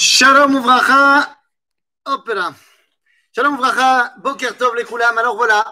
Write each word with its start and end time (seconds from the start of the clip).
Shalom 0.00 0.54
Ouvracha. 0.54 1.28
Hop 2.06 2.28
là. 2.28 2.54
Shalom 3.34 3.54
Ouvracha. 3.54 4.14
Boker 4.18 4.56
Tov 4.56 4.76
les 4.76 4.84
Koulam. 4.84 5.18
Alors 5.18 5.34
voilà. 5.34 5.64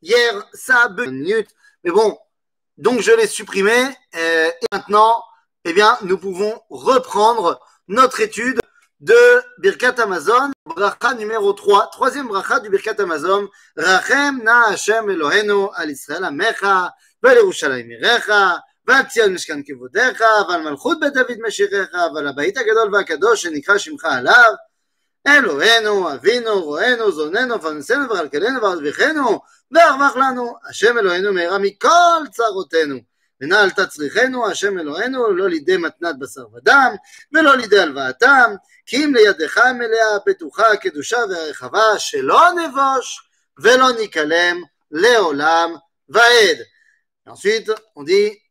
Hier, 0.00 0.32
ça 0.54 0.84
a 0.84 0.88
minutes. 0.88 1.50
Mais 1.84 1.90
bon, 1.90 2.18
donc 2.78 3.00
je 3.00 3.12
l'ai 3.12 3.26
supprimé. 3.26 3.76
Euh, 4.14 4.48
et 4.48 4.66
maintenant, 4.72 5.22
eh 5.66 5.74
bien, 5.74 5.98
nous 6.00 6.16
pouvons 6.16 6.58
reprendre 6.70 7.60
notre 7.86 8.22
étude 8.22 8.58
de 9.00 9.14
Birkat 9.58 10.00
Amazon. 10.00 10.52
Bracha 10.64 11.12
numéro 11.12 11.52
3. 11.52 11.90
Troisième 11.92 12.28
bracha 12.28 12.60
du 12.60 12.70
Birkat 12.70 12.98
Amazon. 12.98 13.46
Rachem 13.76 14.42
na 14.42 14.68
Hashem 14.68 15.10
Elohenu 15.10 15.68
al 15.74 15.90
Israël 15.90 16.24
amecha. 16.24 16.94
Velerushalayim. 17.22 17.90
ועל 18.86 19.04
ציון 19.04 19.34
משכן 19.34 19.60
כבודיך, 19.66 20.20
ועל 20.48 20.62
מלכות 20.62 21.00
בית 21.00 21.12
דוד 21.12 21.36
משיחך, 21.46 21.86
ועל 22.14 22.28
הבית 22.28 22.56
הגדול 22.56 22.94
והקדוש 22.94 23.42
שנקרא 23.42 23.78
שמך 23.78 24.04
עליו, 24.04 24.54
אלוהינו, 25.26 26.12
אבינו, 26.12 26.64
רואינו, 26.64 27.12
זוננו, 27.12 27.60
פרנסנו 27.60 28.10
וכלכלנו 28.10 28.62
וערביכנו, 28.62 29.40
וארווח 29.72 30.16
לנו, 30.16 30.54
השם 30.68 30.98
אלוהינו 30.98 31.32
מהרה 31.32 31.58
מכל 31.58 32.22
צרותינו. 32.30 32.96
ונעל 33.40 33.70
תצריכנו, 33.70 34.46
השם 34.46 34.78
אלוהינו, 34.78 35.32
לא 35.32 35.48
לידי 35.48 35.76
מתנת 35.76 36.18
בשר 36.18 36.46
ודם, 36.54 36.94
ולא 37.32 37.56
לידי 37.56 37.78
הלוואתם, 37.78 38.54
כי 38.86 39.04
אם 39.04 39.14
לידך 39.14 39.58
מלאה, 39.58 40.18
בטוחה, 40.26 40.76
קדושה 40.76 41.18
ורחבה, 41.30 41.98
שלא 41.98 42.42
נבוש 42.52 43.28
ולא 43.58 43.92
ניכלם 43.92 44.62
לעולם 44.90 45.74
ועד. 46.08 46.56
Ensuite, 47.28 47.70
on 47.98 48.04
dit 48.04 48.45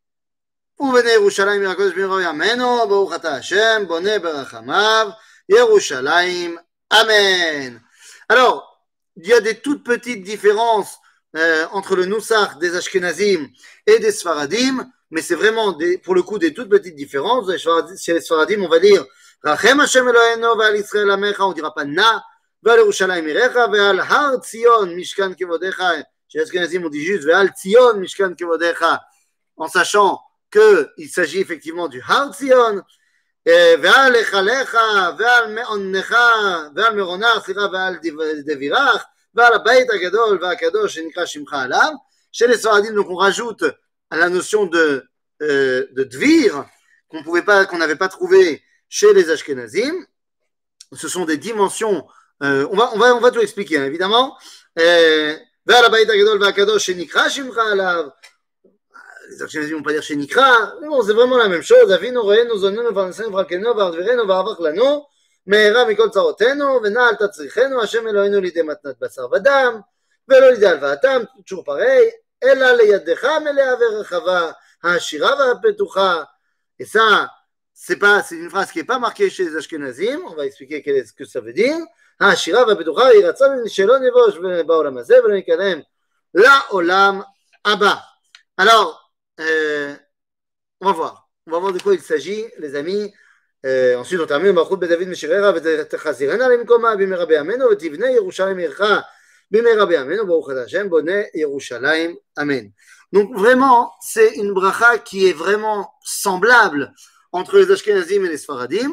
ובני 0.81 1.11
ירושלים 1.11 1.61
מן 1.61 1.71
הקודש 1.71 1.95
ברוך 1.95 2.21
ימינו, 2.25 2.89
ברוך 2.89 3.15
אתה 3.15 3.35
השם, 3.35 3.85
בונה 3.87 4.19
ברחמיו, 4.19 5.09
ירושלים, 5.49 6.57
Amen. 6.93 7.81
Alors, 8.29 8.85
il 9.17 9.29
y 9.29 9.33
a 9.33 9.41
des 9.41 9.61
toutes 9.61 9.85
petites 9.85 10.25
différences 10.25 10.99
euh, 11.37 11.67
entre 11.71 11.95
le 11.95 12.05
Nusach 12.07 12.59
des 12.59 12.75
Ashkenazim 12.75 13.49
et 13.87 14.01
des 14.01 14.11
Sfaradim, 14.11 14.91
mais 15.11 15.23
c'est 15.23 15.37
vraiment 15.37 15.71
des, 15.73 15.99
pour 15.99 16.17
le 16.17 16.23
coup 16.23 16.39
des 16.39 16.53
toutes 16.53 16.69
petites 16.69 16.97
différences. 16.97 17.49
Chez 17.97 18.13
les 18.13 18.21
Sfaradim, 18.21 18.63
on 18.63 18.69
va 18.69 18.81
dire 18.81 19.05
Rachem 19.45 19.79
Hashem 19.79 20.09
Eloheinu 20.09 20.59
ve'al 20.59 20.77
Israël 20.79 21.11
Amecha, 21.11 21.47
on 21.47 21.53
dira 21.53 21.73
pas 21.73 21.85
Na, 21.85 22.25
ve'al 22.65 22.79
Yerushalayim 22.79 23.29
Irecha, 23.29 23.69
ve'al 23.69 24.01
Har 24.01 24.41
Tzion 24.41 24.87
Mishkan 24.87 25.35
Kevodecha. 25.35 26.03
Chez 26.29 26.39
les 26.39 26.43
Ashkenazim, 26.43 26.85
on 26.85 26.89
dit 26.89 27.05
juste 27.05 27.23
ve'al 27.23 27.53
Tzion 27.53 27.95
Mishkan 27.99 28.35
Kevodecha, 28.35 29.01
en 29.57 29.69
sachant 29.69 30.21
qu'il 30.55 31.09
s'agit 31.09 31.41
effectivement 31.41 31.89
du 31.89 32.01
Har 32.01 32.31
Tzion. 32.33 32.83
ועל 33.83 34.15
היכליך, 34.15 34.77
ועל 35.19 35.55
מעונך, 35.55 36.17
ועל 36.77 36.97
מרונך, 36.97 37.45
סליחה, 37.45 37.67
ועל 37.73 37.97
דבירך, 38.47 39.05
ועל 39.35 39.55
הבית 39.55 39.91
הגדול 39.91 40.39
והקדוש 40.43 40.95
שנקרא 40.95 41.27
שמך 41.27 41.53
עליו. 41.53 41.93
Chez 42.33 42.47
les 42.47 42.59
Sfaradim, 42.59 42.93
donc 42.93 43.09
on 43.11 43.17
rajoute 43.17 43.65
à 44.11 44.17
la 44.17 44.29
notion 44.29 44.67
de, 44.67 45.05
euh, 45.43 45.87
de 45.91 46.05
dvir, 46.05 46.65
qu'on 47.09 47.25
pouvait 47.25 47.43
pas, 47.43 47.67
qu'on 47.67 47.79
n'avait 47.79 47.97
pas 47.97 48.09
trouvé 48.09 48.63
chez 48.89 49.13
les 49.13 49.31
Ashkenazim. 49.31 49.95
Ce 50.93 51.09
sont 51.09 51.25
des 51.25 51.39
dimensions. 51.39 52.07
Euh, 52.45 52.69
on 52.71 52.77
va, 52.77 52.91
on 52.95 52.99
va, 52.99 53.15
on 53.17 53.21
va 53.21 53.33
tout 53.33 53.41
expliquer, 53.41 53.79
hein, 53.79 53.85
évidemment. 53.85 54.37
ועל 55.67 55.85
הבית 55.85 56.11
הגדול 56.11 56.43
והקדוש 56.43 56.87
שנקרא 56.87 57.29
שמך 57.29 57.59
עליו. 57.59 58.09
les 59.31 59.43
Ashkenazim 59.43 59.77
vont 59.77 59.83
pas 59.83 59.93
dire 59.93 60.03
chez 60.03 60.17
Nikra, 60.17 60.75
non, 60.83 61.03
c'est 61.03 61.13
vraiment 61.13 61.37
la 61.37 61.49
même 61.49 61.63
chose. 61.63 61.93
Avinu 61.93 62.19
roenu 62.19 62.59
zonenu 62.59 62.93
v'ansenu 62.93 63.31
v'rakenu 63.31 63.67
v'ardvirenu 63.75 64.27
v'avach 64.27 64.59
lanu, 64.61 65.07
מהרה 65.47 65.85
מכל 65.85 66.09
צרותינו, 66.09 66.81
ונעל 66.83 67.15
תצריכנו, 67.15 67.83
השם 67.83 68.09
אלוהינו 68.09 68.41
לידי 68.41 68.63
מתנת 68.63 68.95
בשר 69.01 69.27
ודם, 69.33 69.81
ולא 70.29 70.51
לידי 70.51 70.67
הלוואתם, 70.67 71.23
toujours 71.47 71.65
pareil, 71.67 72.11
אלא 72.45 72.73
לידך 72.73 73.25
מלאה 73.25 73.75
ורחבה, 73.81 74.51
העשירה 74.83 75.31
והפתוחה. 75.39 76.23
Et 76.81 76.85
ça, 76.85 77.29
c'est 77.75 77.97
pas, 77.97 78.23
c'est 78.23 78.37
une 78.37 78.51
phrase 78.51 78.71
qui 78.73 78.79
n'est 78.79 78.85
pas 78.85 78.99
marquée 78.99 79.31
chez 79.31 79.45
les 79.45 79.57
Ashkenazim, 79.57 80.21
on 80.29 80.35
va 80.35 80.47
expliquer 80.47 80.83
ce 81.05 81.13
que 81.13 81.25
ça 81.25 81.41
veut 81.41 81.53
dire. 81.53 81.77
העשירה 82.21 82.67
והפתוחה 82.67 83.07
היא 83.07 83.27
רצון 83.27 83.69
שלא 83.69 83.99
נבוש 83.99 84.35
בעולם 84.67 84.99
הזה 84.99 85.25
ולא 85.25 85.35
ניכנם 85.35 85.81
לעולם 86.35 87.21
הבא. 87.65 87.95
Alors, 88.59 89.04
euh, 89.41 89.95
on 90.81 90.87
va 90.87 90.93
voir. 90.93 91.29
On 91.47 91.53
va 91.53 91.59
voir 91.59 91.73
de 91.73 91.79
quoi 91.79 91.95
il 91.95 92.01
s'agit, 92.01 92.45
les 92.59 92.75
amis. 92.75 93.13
Euh, 93.67 93.97
ensuite, 93.97 94.21
on 94.21 94.27
termine. 94.27 94.53
מלכות 94.53 94.81
בית 94.81 94.91
דוד 94.91 95.09
משיררה 95.09 95.53
ותחזירנה 95.55 96.49
למקומה 96.49 96.97
במהרה 96.97 97.27
בימינו 97.27 97.67
ותבנה 97.71 98.11
ירושלים 98.11 98.59
עירך 98.59 98.81
במהרה 99.51 99.87
בימינו 99.87 100.27
ברוך 100.27 100.51
אתה 100.51 100.63
השם 100.63 100.91
בונה 100.91 101.21
ירושלים 101.35 102.17
אמן. 102.41 102.67
Donc 103.13 103.35
vraiment, 103.35 103.93
c'est 104.01 104.37
une 104.37 104.53
bracha 104.53 104.99
qui 104.99 105.27
est 105.27 105.33
vraiment 105.33 105.93
semblable 106.03 106.93
entre 107.33 107.59
les 107.59 107.71
Ashkenazim 107.71 108.25
et 108.25 108.29
les 108.29 108.39
Sfaradim. 108.39 108.93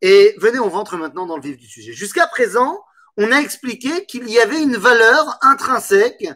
Et 0.00 0.34
venez, 0.38 0.58
on 0.58 0.68
rentre 0.68 0.96
maintenant 0.96 1.26
dans 1.26 1.36
le 1.36 1.42
vif 1.42 1.56
du 1.56 1.66
sujet. 1.66 1.92
Jusqu'à 1.92 2.26
présent, 2.26 2.80
on 3.16 3.30
a 3.32 3.38
expliqué 3.38 4.06
qu'il 4.06 4.28
y 4.30 4.38
avait 4.38 4.62
une 4.62 4.76
valeur 4.76 5.38
intrinsèque 5.42 6.28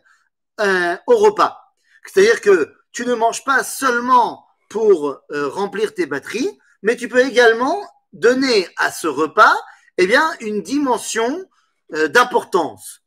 euh, 0.60 0.96
au 1.06 1.16
repas. 1.16 1.58
C'est-à-dire 2.06 2.40
que 2.40 2.72
tu 2.91 3.05
ne 3.05 3.13
manges 3.13 3.43
pas 3.43 3.63
seulement 3.63 4.45
pour 4.69 5.21
euh, 5.31 5.49
remplir 5.49 5.93
tes 5.93 6.05
batteries, 6.05 6.59
mais 6.81 6.95
tu 6.95 7.07
peux 7.07 7.25
également 7.25 7.85
donner 8.13 8.67
à 8.77 8.91
ce 8.91 9.07
repas 9.07 9.55
eh 9.97 10.07
bien, 10.07 10.31
une 10.39 10.61
dimension 10.61 11.45
euh, 11.93 12.07
d'importance. 12.07 13.01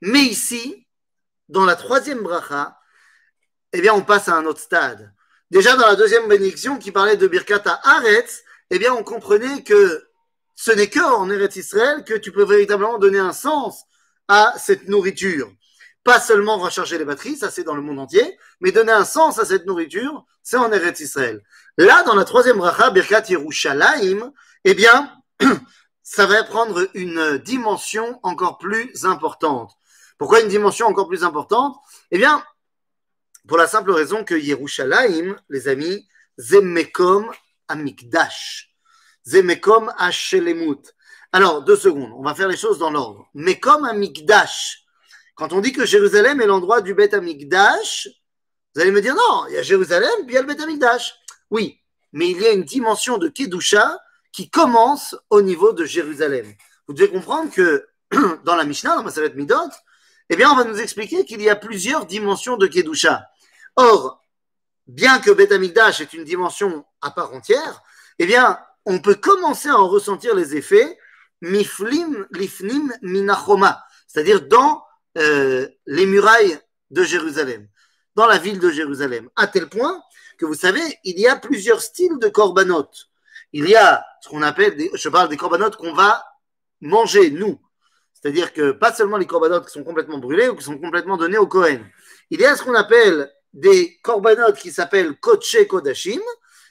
Mais 0.00 0.22
ici, 0.22 0.86
dans 1.48 1.64
la 1.64 1.76
troisième 1.76 2.22
bracha, 2.22 2.78
eh 3.72 3.80
bien, 3.80 3.94
on 3.94 4.02
passe 4.02 4.28
à 4.28 4.36
un 4.36 4.46
autre 4.46 4.60
stade. 4.60 5.12
Déjà 5.50 5.76
dans 5.76 5.86
la 5.86 5.96
deuxième 5.96 6.28
bénédiction 6.28 6.78
qui 6.78 6.90
parlait 6.90 7.16
de 7.16 7.26
Birkat 7.28 7.62
à 7.66 8.02
eh 8.70 8.78
bien, 8.78 8.92
on 8.94 9.04
comprenait 9.04 9.62
que 9.62 10.08
ce 10.56 10.72
n'est 10.72 10.90
qu'en 10.90 11.30
Eretz 11.30 11.56
Israël 11.56 12.02
que 12.04 12.14
tu 12.14 12.32
peux 12.32 12.44
véritablement 12.44 12.98
donner 12.98 13.18
un 13.18 13.32
sens 13.32 13.84
à 14.26 14.54
cette 14.58 14.88
nourriture 14.88 15.52
pas 16.06 16.20
seulement 16.20 16.56
recharger 16.56 16.98
les 16.98 17.04
batteries, 17.04 17.36
ça 17.36 17.50
c'est 17.50 17.64
dans 17.64 17.74
le 17.74 17.82
monde 17.82 17.98
entier, 17.98 18.38
mais 18.60 18.70
donner 18.70 18.92
un 18.92 19.04
sens 19.04 19.40
à 19.40 19.44
cette 19.44 19.66
nourriture, 19.66 20.24
c'est 20.40 20.56
en 20.56 20.70
Eretz 20.70 21.00
Israël. 21.00 21.42
Là, 21.78 22.04
dans 22.04 22.14
la 22.14 22.24
troisième 22.24 22.58
bracha, 22.58 22.90
Birkat 22.90 23.24
Yerushalayim, 23.28 24.32
eh 24.62 24.74
bien, 24.74 25.12
ça 26.04 26.26
va 26.26 26.44
prendre 26.44 26.88
une 26.94 27.38
dimension 27.38 28.20
encore 28.22 28.56
plus 28.58 29.04
importante. 29.04 29.72
Pourquoi 30.16 30.42
une 30.42 30.48
dimension 30.48 30.86
encore 30.86 31.08
plus 31.08 31.24
importante? 31.24 31.76
Eh 32.12 32.18
bien, 32.18 32.40
pour 33.48 33.58
la 33.58 33.66
simple 33.66 33.90
raison 33.90 34.22
que 34.22 34.36
Yerushalayim, 34.36 35.36
les 35.48 35.66
amis, 35.66 36.06
Zemekom 36.38 37.32
Amikdash. 37.66 38.72
Zemekom 39.26 39.92
Hashelemut. 39.98 40.94
Alors, 41.32 41.64
deux 41.64 41.76
secondes, 41.76 42.12
on 42.16 42.22
va 42.22 42.36
faire 42.36 42.48
les 42.48 42.56
choses 42.56 42.78
dans 42.78 42.90
l'ordre. 42.90 43.26
Mekom 43.34 43.84
Amikdash. 43.84 44.85
Quand 45.36 45.52
on 45.52 45.60
dit 45.60 45.72
que 45.72 45.84
Jérusalem 45.84 46.40
est 46.40 46.46
l'endroit 46.46 46.80
du 46.80 46.94
Beth 46.94 47.12
Amikdash, 47.12 48.08
vous 48.74 48.80
allez 48.80 48.90
me 48.90 49.02
dire 49.02 49.14
non, 49.14 49.44
il 49.48 49.54
y 49.54 49.58
a 49.58 49.62
Jérusalem, 49.62 50.10
puis 50.24 50.30
il 50.30 50.34
y 50.34 50.38
a 50.38 50.40
le 50.40 50.46
Beth 50.46 50.60
Amikdash. 50.60 51.14
Oui, 51.50 51.78
mais 52.12 52.30
il 52.30 52.40
y 52.40 52.46
a 52.46 52.52
une 52.52 52.64
dimension 52.64 53.18
de 53.18 53.28
Kedusha 53.28 54.00
qui 54.32 54.48
commence 54.48 55.14
au 55.28 55.42
niveau 55.42 55.74
de 55.74 55.84
Jérusalem. 55.84 56.46
Vous 56.88 56.94
devez 56.94 57.10
comprendre 57.10 57.52
que 57.52 57.86
dans 58.44 58.56
la 58.56 58.64
Mishnah, 58.64 58.96
dans 58.96 59.02
Masalet 59.02 59.34
Midot, 59.34 59.70
eh 60.30 60.36
bien, 60.36 60.50
on 60.50 60.56
va 60.56 60.64
nous 60.64 60.80
expliquer 60.80 61.24
qu'il 61.26 61.42
y 61.42 61.50
a 61.50 61.56
plusieurs 61.56 62.06
dimensions 62.06 62.56
de 62.56 62.66
Kedusha. 62.66 63.26
Or, 63.76 64.22
bien 64.86 65.18
que 65.18 65.30
Beth 65.30 65.52
Amikdash 65.52 66.00
est 66.00 66.14
une 66.14 66.24
dimension 66.24 66.84
à 67.02 67.10
part 67.10 67.34
entière, 67.34 67.82
eh 68.18 68.26
bien, 68.26 68.58
on 68.86 69.00
peut 69.00 69.16
commencer 69.16 69.68
à 69.68 69.76
en 69.76 69.86
ressentir 69.86 70.34
les 70.34 70.56
effets 70.56 70.98
miflim 71.42 72.26
lifnim 72.30 72.90
minachoma, 73.02 73.84
c'est-à-dire 74.06 74.48
dans 74.48 74.85
euh, 75.16 75.68
les 75.86 76.06
murailles 76.06 76.58
de 76.90 77.02
Jérusalem, 77.02 77.68
dans 78.14 78.26
la 78.26 78.38
ville 78.38 78.58
de 78.58 78.70
Jérusalem, 78.70 79.28
à 79.36 79.46
tel 79.46 79.68
point 79.68 80.02
que 80.38 80.44
vous 80.46 80.54
savez, 80.54 80.82
il 81.04 81.18
y 81.18 81.26
a 81.26 81.36
plusieurs 81.36 81.80
styles 81.80 82.18
de 82.18 82.28
korbanot. 82.28 82.90
Il 83.52 83.68
y 83.68 83.74
a 83.74 84.04
ce 84.22 84.28
qu'on 84.28 84.42
appelle, 84.42 84.76
des, 84.76 84.90
je 84.94 85.08
parle 85.08 85.28
des 85.28 85.36
korbanot 85.36 85.70
qu'on 85.70 85.94
va 85.94 86.24
manger, 86.80 87.30
nous. 87.30 87.60
C'est-à-dire 88.12 88.52
que 88.52 88.72
pas 88.72 88.92
seulement 88.92 89.16
les 89.16 89.26
korbanot 89.26 89.62
qui 89.62 89.70
sont 89.70 89.84
complètement 89.84 90.18
brûlés 90.18 90.48
ou 90.48 90.56
qui 90.56 90.64
sont 90.64 90.78
complètement 90.78 91.16
donnés 91.16 91.38
au 91.38 91.46
Kohen. 91.46 91.84
Il 92.30 92.40
y 92.40 92.44
a 92.44 92.56
ce 92.56 92.62
qu'on 92.62 92.74
appelle 92.74 93.30
des 93.52 93.98
korbanot 94.02 94.52
qui 94.52 94.70
s'appellent 94.70 95.18
Koche 95.20 95.66
Kodashim, 95.68 96.20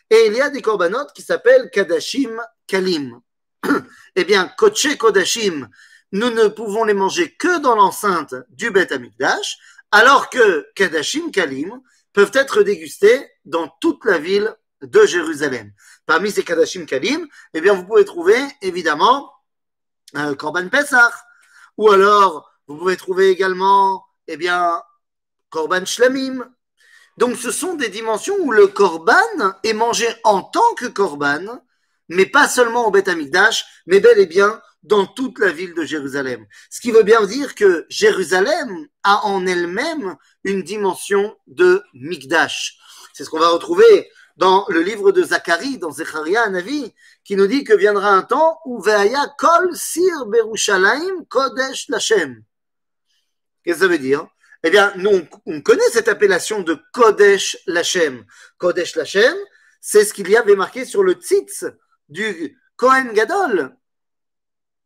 et 0.10 0.28
il 0.28 0.34
y 0.34 0.42
a 0.42 0.50
des 0.50 0.62
korbanot 0.62 1.08
qui 1.16 1.22
s'appellent 1.22 1.70
Kadashim 1.72 2.42
Kalim. 2.68 3.20
eh 4.16 4.24
bien, 4.24 4.52
Koche 4.58 4.98
Kodashim, 4.98 5.68
nous 6.16 6.30
ne 6.30 6.48
pouvons 6.48 6.86
les 6.86 6.94
manger 6.94 7.36
que 7.36 7.60
dans 7.60 7.76
l'enceinte 7.76 8.36
du 8.48 8.72
Beth 8.72 8.94
Amikdash, 8.94 9.58
alors 9.92 10.30
que 10.30 10.66
Kadashim 10.74 11.30
Kalim 11.30 11.82
peuvent 12.14 12.32
être 12.34 12.64
dégustés 12.64 13.30
dans 13.44 13.68
toute 13.82 14.06
la 14.06 14.18
ville 14.18 14.56
de 14.82 15.06
Jérusalem. 15.06 15.74
Parmi 16.06 16.32
ces 16.32 16.46
Kadashim 16.46 16.86
Kalim, 16.86 17.28
eh 17.54 17.60
bien, 17.60 17.74
vous 17.74 17.86
pouvez 17.86 18.06
trouver, 18.06 18.38
évidemment, 18.62 19.30
euh, 20.16 20.36
Korban 20.36 20.70
Pesach, 20.70 21.12
ou 21.76 21.92
alors, 21.92 22.50
vous 22.68 22.78
pouvez 22.78 22.96
trouver 22.96 23.28
également, 23.30 24.06
eh 24.30 24.38
bien, 24.38 24.82
Korban 25.50 25.84
Shlamim. 25.84 26.50
Donc, 27.18 27.36
ce 27.36 27.52
sont 27.52 27.74
des 27.74 27.90
dimensions 27.90 28.38
où 28.40 28.54
le 28.54 28.68
Korban 28.68 29.54
est 29.66 29.74
mangé 29.74 30.08
en 30.24 30.44
tant 30.44 30.76
que 30.78 30.86
Korban, 30.86 31.62
mais 32.08 32.26
pas 32.26 32.48
seulement 32.48 32.88
au 32.88 32.92
Beth 32.92 33.10
Amikdash, 33.10 33.66
mais 33.86 34.00
bel 34.00 34.18
et 34.18 34.28
bien 34.28 34.62
dans 34.86 35.06
toute 35.06 35.40
la 35.40 35.52
ville 35.52 35.74
de 35.74 35.84
Jérusalem. 35.84 36.46
Ce 36.70 36.80
qui 36.80 36.92
veut 36.92 37.04
bien 37.04 37.26
dire 37.26 37.56
que 37.56 37.86
Jérusalem 37.90 38.88
a 39.04 39.26
en 39.26 39.46
elle-même 39.48 40.16
une 40.44 40.62
dimension 40.62 41.36
de 41.48 41.84
Mikdash. 41.94 42.78
C'est 43.14 43.24
ce 43.24 43.30
qu'on 43.30 43.40
va 43.40 43.50
retrouver 43.50 44.10
dans 44.38 44.66
le 44.70 44.82
livre 44.82 45.12
de 45.12 45.24
Zacharie, 45.24 45.78
dans 45.80 45.92
Zecharia 45.92 46.50
Navi, 46.50 46.94
qui 47.24 47.36
nous 47.36 47.48
dit 47.48 47.64
que 47.64 47.74
viendra 47.74 48.10
un 48.10 48.22
temps 48.22 48.60
où 48.66 48.82
Veaya 48.82 49.34
kol 49.38 49.76
sir 49.76 50.26
berushalayim 50.28 51.26
kodesh 51.30 51.90
lachem. 51.90 52.44
Qu'est-ce 53.64 53.78
que 53.78 53.84
ça 53.86 53.88
veut 53.88 53.98
dire? 53.98 54.28
Eh 54.64 54.70
bien, 54.70 54.94
nous, 54.98 55.28
on 55.46 55.62
connaît 55.62 55.90
cette 55.92 56.08
appellation 56.08 56.62
de 56.62 56.78
kodesh 56.94 57.58
lachem. 57.66 58.26
Kodesh 58.58 58.96
lachem, 58.96 59.36
c'est 59.82 60.06
ce 60.06 60.14
qu'il 60.14 60.30
y 60.30 60.38
avait 60.38 60.56
marqué 60.56 60.86
sur 60.86 61.02
le 61.02 61.14
tzitz 61.14 61.66
du 62.10 62.60
Kohen 62.76 63.14
Gadol. 63.14 63.76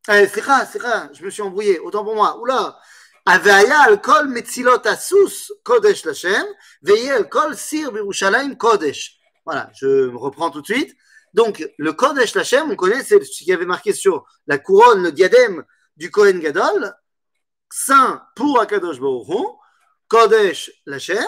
Eh, 0.08 0.28
c'est 0.28 0.42
c'est 0.72 0.80
je 1.14 1.24
me 1.24 1.30
suis 1.30 1.42
embrouillé, 1.42 1.80
autant 1.80 2.04
pour 2.04 2.16
moi. 2.16 2.40
Oula, 2.40 2.80
Avaya 3.26 3.82
al 3.82 4.02
kol 4.02 4.28
metzilot 4.28 4.86
asus 4.86 5.52
kodesh 5.64 6.06
lachem, 6.06 6.46
veillez 6.82 7.12
al 7.12 7.30
kol 7.30 7.56
sir 7.56 7.92
birushalayim 7.92 8.56
kodesh. 8.56 9.20
Voilà, 9.46 9.70
je 9.74 10.08
reprends 10.16 10.52
tout 10.52 10.62
de 10.62 10.66
suite. 10.66 10.96
Donc, 11.34 11.68
le 11.78 11.94
Kodesh 11.94 12.34
Lachem, 12.36 12.72
on 12.72 12.76
connaît, 12.76 13.04
c'est 13.04 13.24
ce 13.24 13.44
qui 13.44 13.52
avait 13.54 13.66
marqué 13.66 13.94
sur 13.94 14.26
la 14.48 14.58
couronne, 14.58 15.04
le 15.04 15.12
diadème 15.12 15.64
du 15.96 16.10
Kohen 16.12 16.40
Gadol, 16.40 16.94
saint 17.72 18.24
pour 18.36 18.60
Akadosh 18.60 19.00
Baruch 19.00 19.28
Kodesh 20.08 20.72
Lachem. 20.86 21.28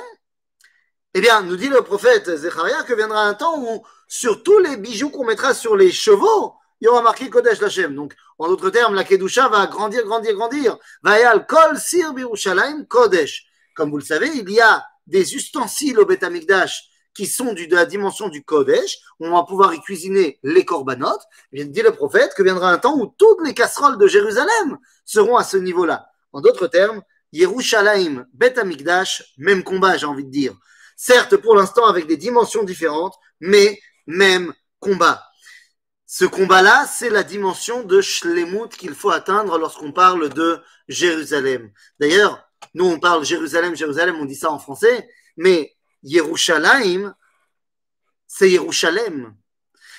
Eh 1.14 1.22
bien, 1.22 1.42
nous 1.42 1.58
dit 1.58 1.68
le 1.68 1.82
prophète 1.82 2.36
Zecharia 2.36 2.84
que 2.84 2.94
viendra 2.94 3.24
un 3.26 3.34
temps 3.34 3.60
où, 3.60 3.86
sur 4.08 4.44
tous 4.44 4.60
les 4.60 4.78
bijoux 4.78 5.10
qu'on 5.10 5.26
mettra 5.26 5.54
sur 5.54 5.76
les 5.76 5.92
chevaux, 5.92 6.56
il 6.82 6.86
y 6.86 6.88
aura 6.88 7.04
marqué 7.04 7.30
Kodesh 7.30 7.62
Lachem. 7.62 7.96
Donc, 7.96 8.16
en 8.40 8.48
d'autres 8.48 8.72
termes, 8.72 8.96
la 8.96 9.04
Kedusha 9.04 9.48
va 9.48 9.68
grandir, 9.68 10.04
grandir, 10.04 10.36
grandir. 10.36 10.78
Vayal 11.04 11.46
Kol 11.46 11.78
Sir 11.78 12.14
Birushalayim 12.14 12.86
Kodesh. 12.86 13.46
Comme 13.76 13.92
vous 13.92 13.98
le 13.98 14.04
savez, 14.04 14.30
il 14.34 14.50
y 14.50 14.60
a 14.60 14.84
des 15.06 15.36
ustensiles 15.36 16.00
au 16.00 16.06
Beth 16.06 16.26
qui 17.14 17.28
sont 17.28 17.54
de 17.54 17.76
la 17.76 17.86
dimension 17.86 18.30
du 18.30 18.44
Kodesh, 18.44 19.00
on 19.20 19.32
va 19.32 19.44
pouvoir 19.44 19.74
y 19.74 19.82
cuisiner 19.82 20.40
les 20.44 20.66
corbanotes. 20.66 21.22
Il 21.52 21.70
dit 21.72 21.82
le 21.82 21.92
prophète 21.92 22.34
que 22.36 22.44
viendra 22.44 22.72
un 22.72 22.78
temps 22.78 22.98
où 22.98 23.14
toutes 23.18 23.46
les 23.46 23.54
casseroles 23.54 23.98
de 23.98 24.08
Jérusalem 24.08 24.78
seront 25.06 25.36
à 25.36 25.44
ce 25.44 25.58
niveau-là. 25.58 26.08
En 26.32 26.42
d'autres 26.42 26.68
termes, 26.68 27.02
Yerushalayim, 27.34 28.26
Bet 28.34 28.58
Amikdash, 28.58 29.34
même 29.38 29.64
combat, 29.64 29.98
j'ai 29.98 30.06
envie 30.06 30.26
de 30.26 30.32
dire. 30.32 30.54
Certes, 30.96 31.36
pour 31.38 31.56
l'instant, 31.56 31.86
avec 31.86 32.08
des 32.08 32.18
dimensions 32.18 32.64
différentes, 32.64 33.16
mais 33.40 33.80
même 34.08 34.54
combat. 34.80 35.22
Ce 36.14 36.26
combat-là, 36.26 36.86
c'est 36.88 37.10
la 37.10 37.24
dimension 37.24 37.84
de 37.84 38.02
Shlemut 38.02 38.68
qu'il 38.68 38.96
faut 38.96 39.12
atteindre 39.12 39.58
lorsqu'on 39.58 39.94
parle 39.94 40.28
de 40.28 40.60
Jérusalem. 40.90 41.72
D'ailleurs, 42.02 42.46
nous, 42.74 42.84
on 42.84 43.00
parle 43.00 43.24
Jérusalem, 43.24 43.78
Jérusalem, 43.78 44.18
on 44.20 44.26
dit 44.26 44.36
ça 44.36 44.52
en 44.52 44.60
français, 44.60 45.08
mais 45.38 45.74
Yerushalayim, 46.04 47.16
c'est 48.28 48.52
Yerushalem. 48.52 49.34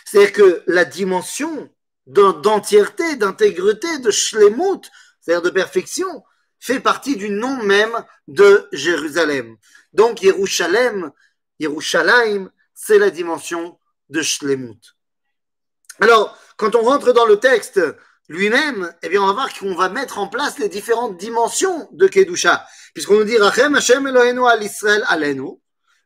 C'est-à-dire 0.04 0.34
que 0.34 0.62
la 0.66 0.84
dimension 0.84 1.70
d'entièreté, 2.06 3.16
d'intégrité, 3.16 3.98
de 4.00 4.10
shlemut, 4.10 4.90
c'est-à-dire 5.18 5.40
de 5.40 5.48
perfection, 5.48 6.22
fait 6.60 6.80
partie 6.80 7.16
du 7.16 7.30
nom 7.30 7.62
même 7.62 8.04
de 8.28 8.68
Jérusalem. 8.72 9.56
Donc 9.94 10.20
Yerushalem, 10.20 11.10
Yerushalayim, 11.58 12.50
c'est 12.74 12.98
la 12.98 13.08
dimension 13.08 13.78
de 14.10 14.20
shlemut. 14.20 14.94
Alors, 16.00 16.36
quand 16.56 16.74
on 16.74 16.82
rentre 16.82 17.12
dans 17.12 17.26
le 17.26 17.38
texte 17.38 17.80
lui-même, 18.28 18.92
eh 19.02 19.08
bien, 19.08 19.22
on 19.22 19.26
va 19.26 19.32
voir 19.32 19.52
qu'on 19.52 19.74
va 19.74 19.88
mettre 19.88 20.18
en 20.18 20.28
place 20.28 20.58
les 20.58 20.68
différentes 20.68 21.16
dimensions 21.16 21.88
de 21.92 22.06
Kedusha. 22.06 22.64
Puisqu'on 22.94 23.16
nous 23.16 23.24
dit, 23.24 23.38
Rachem 23.38 23.74
Hashem 23.74 24.06
Eloheinu 24.06 24.46
al 24.46 24.62
Israël 24.62 25.04
alenu, 25.08 25.58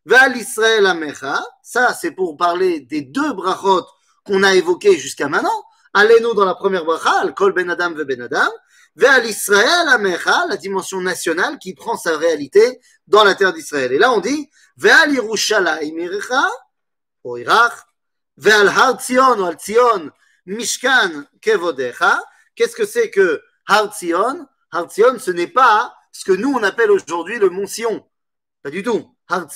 Val 0.06 0.36
Israël 0.36 0.86
Amecha, 0.86 1.44
ça 1.62 1.92
c'est 1.92 2.12
pour 2.12 2.36
parler 2.36 2.78
des 2.78 3.02
deux 3.02 3.32
brachot 3.32 3.84
qu'on 4.24 4.44
a 4.44 4.54
évoqués 4.54 4.96
jusqu'à 4.96 5.28
maintenant. 5.28 5.64
Allez-nous 5.94 6.32
dans 6.32 6.44
la 6.44 6.54
première 6.54 6.84
bracha, 6.84 7.22
al 7.22 7.34
kol 7.34 7.52
ben 7.52 7.68
adam 7.70 7.92
ve 7.92 8.04
ben 8.04 8.22
adam. 8.22 8.52
Val 8.94 9.26
Israël 9.26 9.88
Amecha, 9.88 10.44
la 10.48 10.56
dimension 10.56 11.00
nationale 11.00 11.58
qui 11.58 11.74
prend 11.74 11.96
sa 11.96 12.16
réalité 12.16 12.80
dans 13.08 13.24
la 13.24 13.34
terre 13.34 13.52
d'Israël. 13.52 13.92
Et 13.92 13.98
là 13.98 14.12
on 14.12 14.20
dit, 14.20 14.48
Val 14.76 15.12
Yerushalayim 15.12 15.98
Irecha, 15.98 16.48
ou 17.24 17.36
Val 18.36 18.68
Har 18.68 18.98
Tzion, 18.98 19.44
Al 19.44 19.56
Tzion, 19.56 20.10
Mishkan 20.46 21.26
Kevodecha. 21.40 22.22
Qu'est-ce 22.54 22.76
que 22.76 22.84
c'est 22.84 23.10
que 23.10 23.42
Har 23.66 23.92
Tzion? 23.94 24.46
Har 24.72 24.86
Tzion, 24.88 25.18
ce 25.18 25.30
n'est 25.30 25.46
pas 25.46 25.94
ce 26.12 26.24
que 26.24 26.32
nous 26.32 26.52
on 26.52 26.62
appelle 26.62 26.90
aujourd'hui 26.90 27.38
le 27.38 27.50
Mont 27.50 27.66
Sion. 27.66 28.06
Pas 28.62 28.70
du 28.70 28.82
tout. 28.82 29.14
Har 29.28 29.46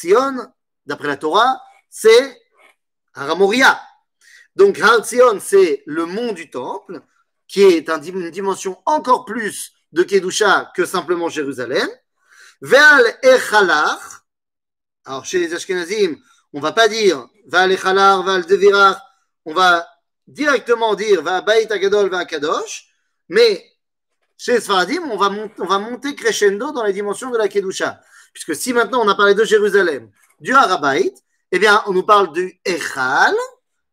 d'après 0.87 1.09
la 1.09 1.17
Torah, 1.17 1.61
c'est 1.89 2.41
Haramoria. 3.15 3.81
Donc 4.57 4.79
Har 4.81 5.05
c'est 5.05 5.83
le 5.87 6.07
mont 6.07 6.33
du 6.33 6.51
temple, 6.51 7.01
qui 7.47 7.63
est 7.63 7.89
une 7.89 8.31
dimension 8.31 8.81
encore 8.87 9.25
plus 9.25 9.73
de 9.93 10.03
Kedusha 10.03 10.73
que 10.75 10.85
simplement 10.85 11.29
Jérusalem. 11.29 11.89
Ve'al 12.61 13.19
Echalach, 13.23 14.01
alors 15.05 15.25
chez 15.25 15.39
les 15.39 15.55
Ashkenazim, 15.55 16.17
on 16.53 16.61
va 16.61 16.73
pas 16.73 16.89
dire 16.89 17.27
Ve'al 17.47 17.73
Echalach, 17.73 18.25
Ve'al 18.25 18.47
Devirach, 18.47 18.99
on 19.45 19.55
va 19.55 19.87
directement 20.27 20.95
dire 20.95 21.23
Ve'al 21.23 21.67
Agadol, 21.71 22.11
Ve'al 22.11 22.27
Kadosh, 22.27 22.89
mais 23.29 23.65
chez 24.37 24.59
Sfaradim, 24.59 25.03
on 25.11 25.19
va, 25.19 25.31
on 25.59 25.67
va 25.67 25.79
monter 25.79 26.15
crescendo 26.15 26.73
dans 26.73 26.83
les 26.85 26.95
dimensions 26.95 27.31
de 27.31 27.37
la 27.37 27.47
Kedusha. 27.47 28.01
Puisque 28.33 28.57
si 28.57 28.73
maintenant 28.73 29.03
on 29.05 29.09
a 29.09 29.15
parlé 29.15 29.35
de 29.35 29.45
Jérusalem, 29.45 30.11
du 30.41 30.55
Harabait, 30.55 31.13
eh 31.53 31.59
bien, 31.59 31.83
on 31.87 31.93
nous 31.93 32.05
parle 32.05 32.33
du 32.33 32.59
Echal. 32.65 33.35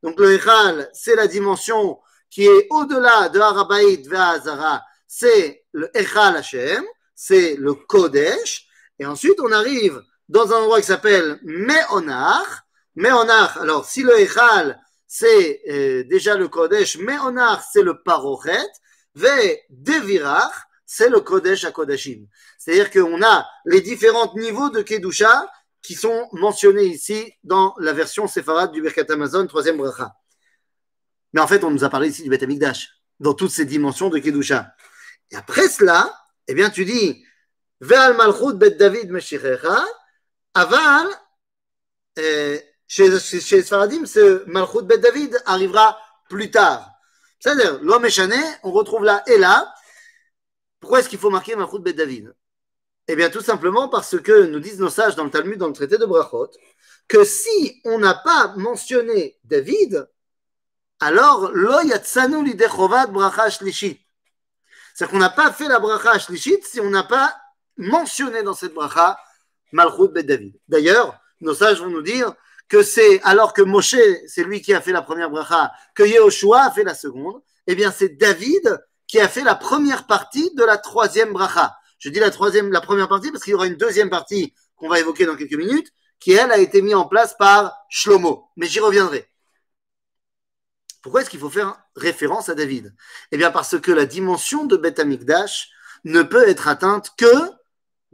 Donc 0.01 0.17
le 0.19 0.35
Echal, 0.35 0.89
c'est 0.93 1.15
la 1.15 1.27
dimension 1.27 1.99
qui 2.29 2.45
est 2.45 2.67
au-delà 2.69 3.27
de 3.29 3.39
Harabait 3.41 3.97
vers 4.07 4.21
Hazara, 4.21 4.83
c'est 5.05 5.65
le 5.73 5.89
Echal 5.97 6.37
Hashem, 6.37 6.83
c'est 7.13 7.55
le 7.55 7.73
Kodesh. 7.73 8.67
Et 8.99 9.05
ensuite, 9.05 9.39
on 9.41 9.51
arrive 9.51 10.01
dans 10.29 10.51
un 10.51 10.57
endroit 10.57 10.81
qui 10.81 10.87
s'appelle 10.87 11.39
Meonach. 11.43 12.63
Meonach, 12.95 13.57
alors 13.57 13.85
si 13.85 14.03
le 14.03 14.19
Echal, 14.19 14.79
c'est 15.07 15.61
euh, 15.69 16.03
déjà 16.03 16.35
le 16.35 16.47
Kodesh, 16.47 16.97
Meonach, 16.97 17.61
c'est 17.71 17.83
le 17.83 18.01
Parochet, 18.01 18.67
Ve 19.15 19.57
Devirach, 19.69 20.53
c'est 20.85 21.09
le 21.09 21.21
Kodesh 21.21 21.63
à 21.65 21.71
Kodashim. 21.71 22.27
C'est-à-dire 22.57 22.91
qu'on 22.91 23.21
a 23.21 23.47
les 23.65 23.81
différents 23.81 24.33
niveaux 24.35 24.69
de 24.69 24.81
Kedusha 24.81 25.49
qui 25.81 25.93
sont 25.93 26.27
mentionnés 26.33 26.85
ici 26.85 27.31
dans 27.43 27.73
la 27.79 27.93
version 27.93 28.27
séfarade 28.27 28.71
du 28.71 28.81
Birkat 28.81 29.05
Amazon, 29.09 29.47
troisième 29.47 29.77
bracha. 29.77 30.13
Mais 31.33 31.41
en 31.41 31.47
fait, 31.47 31.63
on 31.63 31.71
nous 31.71 31.83
a 31.83 31.89
parlé 31.89 32.09
ici 32.09 32.23
du 32.23 32.29
Beth 32.29 32.43
Amikdash, 32.43 32.89
dans 33.19 33.33
toutes 33.33 33.51
ces 33.51 33.65
dimensions 33.65 34.09
de 34.09 34.19
Kedusha. 34.19 34.73
Et 35.31 35.35
après 35.35 35.67
cela, 35.67 36.13
eh 36.47 36.53
bien, 36.53 36.69
tu 36.69 36.85
dis, 36.85 37.23
Ve'al 37.79 38.15
Malchut 38.15 38.55
Bet 38.55 38.71
David 38.71 39.11
Meshirecha, 39.11 39.85
Aval, 40.57 41.07
chez, 42.87 43.19
chez 43.19 43.61
Sfaradim, 43.63 44.05
ce 44.05 44.43
Malchut 44.47 44.83
Bet 44.83 44.97
David 44.97 45.41
arrivera 45.45 45.99
plus 46.29 46.49
tard. 46.51 46.91
C'est-à-dire, 47.39 47.79
l'homme 47.83 48.05
échané, 48.05 48.39
on 48.63 48.71
retrouve 48.71 49.03
là 49.03 49.23
et 49.27 49.37
là. 49.37 49.73
Pourquoi 50.79 50.99
est-ce 50.99 51.09
qu'il 51.09 51.19
faut 51.19 51.29
marquer 51.29 51.55
Malchut 51.55 51.79
Bet 51.79 51.93
David 51.93 52.33
eh 53.07 53.15
bien, 53.15 53.29
tout 53.29 53.41
simplement 53.41 53.87
parce 53.87 54.19
que 54.19 54.47
nous 54.47 54.59
disent 54.59 54.79
nos 54.79 54.89
sages 54.89 55.15
dans 55.15 55.23
le 55.23 55.29
Talmud, 55.29 55.57
dans 55.57 55.67
le 55.67 55.73
traité 55.73 55.97
de 55.97 56.05
Brachot, 56.05 56.51
que 57.07 57.23
si 57.23 57.81
on 57.85 57.99
n'a 57.99 58.13
pas 58.13 58.53
mentionné 58.57 59.39
David, 59.45 60.09
alors 60.99 61.51
lo 61.53 61.79
yatsanu 61.83 62.43
lidechovat 62.43 63.07
bracha 63.07 63.49
shlishit. 63.49 64.05
C'est-à-dire 64.93 65.11
qu'on 65.11 65.19
n'a 65.19 65.29
pas 65.29 65.53
fait 65.53 65.69
la 65.69 65.79
bracha 65.79 66.19
shlishit 66.19 66.61
si 66.65 66.81
on 66.81 66.89
n'a 66.89 67.03
pas 67.03 67.33
mentionné 67.77 68.43
dans 68.43 68.53
cette 68.53 68.73
bracha 68.73 69.17
Malchut 69.71 70.09
Bet 70.13 70.23
David. 70.23 70.55
D'ailleurs, 70.67 71.19
nos 71.41 71.53
sages 71.53 71.81
vont 71.81 71.89
nous 71.89 72.01
dire 72.01 72.33
que 72.67 72.83
c'est 72.83 73.21
alors 73.23 73.53
que 73.53 73.61
Moshe, 73.61 73.95
c'est 74.27 74.43
lui 74.43 74.61
qui 74.61 74.73
a 74.73 74.81
fait 74.81 74.91
la 74.91 75.01
première 75.01 75.29
bracha, 75.29 75.71
que 75.95 76.03
Yehoshua 76.03 76.65
a 76.65 76.71
fait 76.71 76.83
la 76.83 76.95
seconde, 76.95 77.41
eh 77.67 77.75
bien 77.75 77.91
c'est 77.91 78.09
David 78.09 78.81
qui 79.07 79.19
a 79.19 79.27
fait 79.27 79.43
la 79.43 79.55
première 79.55 80.05
partie 80.05 80.53
de 80.55 80.63
la 80.63 80.77
troisième 80.77 81.31
bracha. 81.31 81.77
Je 81.99 82.09
dis 82.09 82.19
la 82.19 82.29
troisième, 82.29 82.71
la 82.71 82.81
première 82.81 83.07
partie 83.07 83.31
parce 83.31 83.43
qu'il 83.43 83.51
y 83.51 83.55
aura 83.55 83.67
une 83.67 83.77
deuxième 83.77 84.09
partie 84.09 84.53
qu'on 84.75 84.89
va 84.89 84.99
évoquer 84.99 85.25
dans 85.25 85.35
quelques 85.35 85.55
minutes, 85.55 85.91
qui 86.19 86.33
elle 86.33 86.51
a 86.51 86.57
été 86.57 86.81
mise 86.81 86.95
en 86.95 87.07
place 87.07 87.35
par 87.37 87.73
Shlomo. 87.89 88.49
Mais 88.57 88.67
j'y 88.67 88.79
reviendrai. 88.79 89.27
Pourquoi 91.01 91.21
est-ce 91.21 91.29
qu'il 91.29 91.39
faut 91.39 91.49
faire 91.49 91.79
référence 91.95 92.49
à 92.49 92.55
David? 92.55 92.93
Eh 93.31 93.37
bien 93.37 93.49
parce 93.49 93.79
que 93.79 93.91
la 93.91 94.05
dimension 94.05 94.65
de 94.65 94.75
Beth 94.75 94.99
Amikdash 94.99 95.69
ne 96.03 96.21
peut 96.21 96.47
être 96.47 96.67
atteinte 96.67 97.11
que 97.17 97.33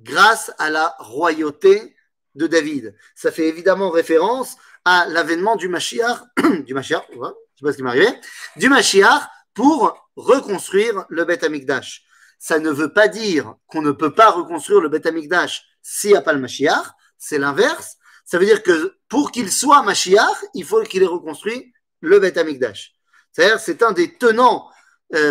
grâce 0.03 0.51
à 0.59 0.69
la 0.69 0.95
royauté 0.99 1.95
de 2.35 2.47
David. 2.47 2.95
Ça 3.15 3.31
fait 3.31 3.47
évidemment 3.47 3.89
référence 3.89 4.57
à 4.85 5.05
l'avènement 5.07 5.55
du 5.55 5.67
Mashiach, 5.67 6.23
du 6.65 6.73
Mashiach, 6.73 7.05
je 7.11 7.15
sais 7.15 7.63
pas 7.63 7.71
ce 7.71 7.77
qui 7.77 7.83
m'est 7.83 7.89
arrivé, 7.89 8.07
du 8.57 8.69
Mashiach 8.69 9.23
pour 9.53 10.09
reconstruire 10.15 11.05
le 11.09 11.25
Beth 11.25 11.43
Amikdash. 11.43 12.03
Ça 12.37 12.59
ne 12.59 12.69
veut 12.69 12.91
pas 12.91 13.07
dire 13.07 13.55
qu'on 13.67 13.81
ne 13.81 13.91
peut 13.91 14.13
pas 14.13 14.31
reconstruire 14.31 14.81
le 14.81 14.89
Beth 14.89 15.05
Amikdash 15.05 15.63
s'il 15.81 16.11
n'y 16.11 16.17
a 16.17 16.21
pas 16.21 16.33
le 16.33 16.39
Mashiach, 16.39 16.85
c'est 17.17 17.37
l'inverse. 17.37 17.97
Ça 18.25 18.37
veut 18.37 18.45
dire 18.45 18.63
que 18.63 18.95
pour 19.07 19.31
qu'il 19.31 19.51
soit 19.51 19.83
Mashiach, 19.83 20.45
il 20.53 20.65
faut 20.65 20.81
qu'il 20.83 21.03
ait 21.03 21.07
reconstruit 21.07 21.73
le 22.01 22.19
Beth 22.19 22.37
Amikdash. 22.37 22.93
C'est-à-dire, 23.31 23.59
c'est 23.59 23.81
un 23.83 23.91
des 23.91 24.17
tenants 24.17 24.69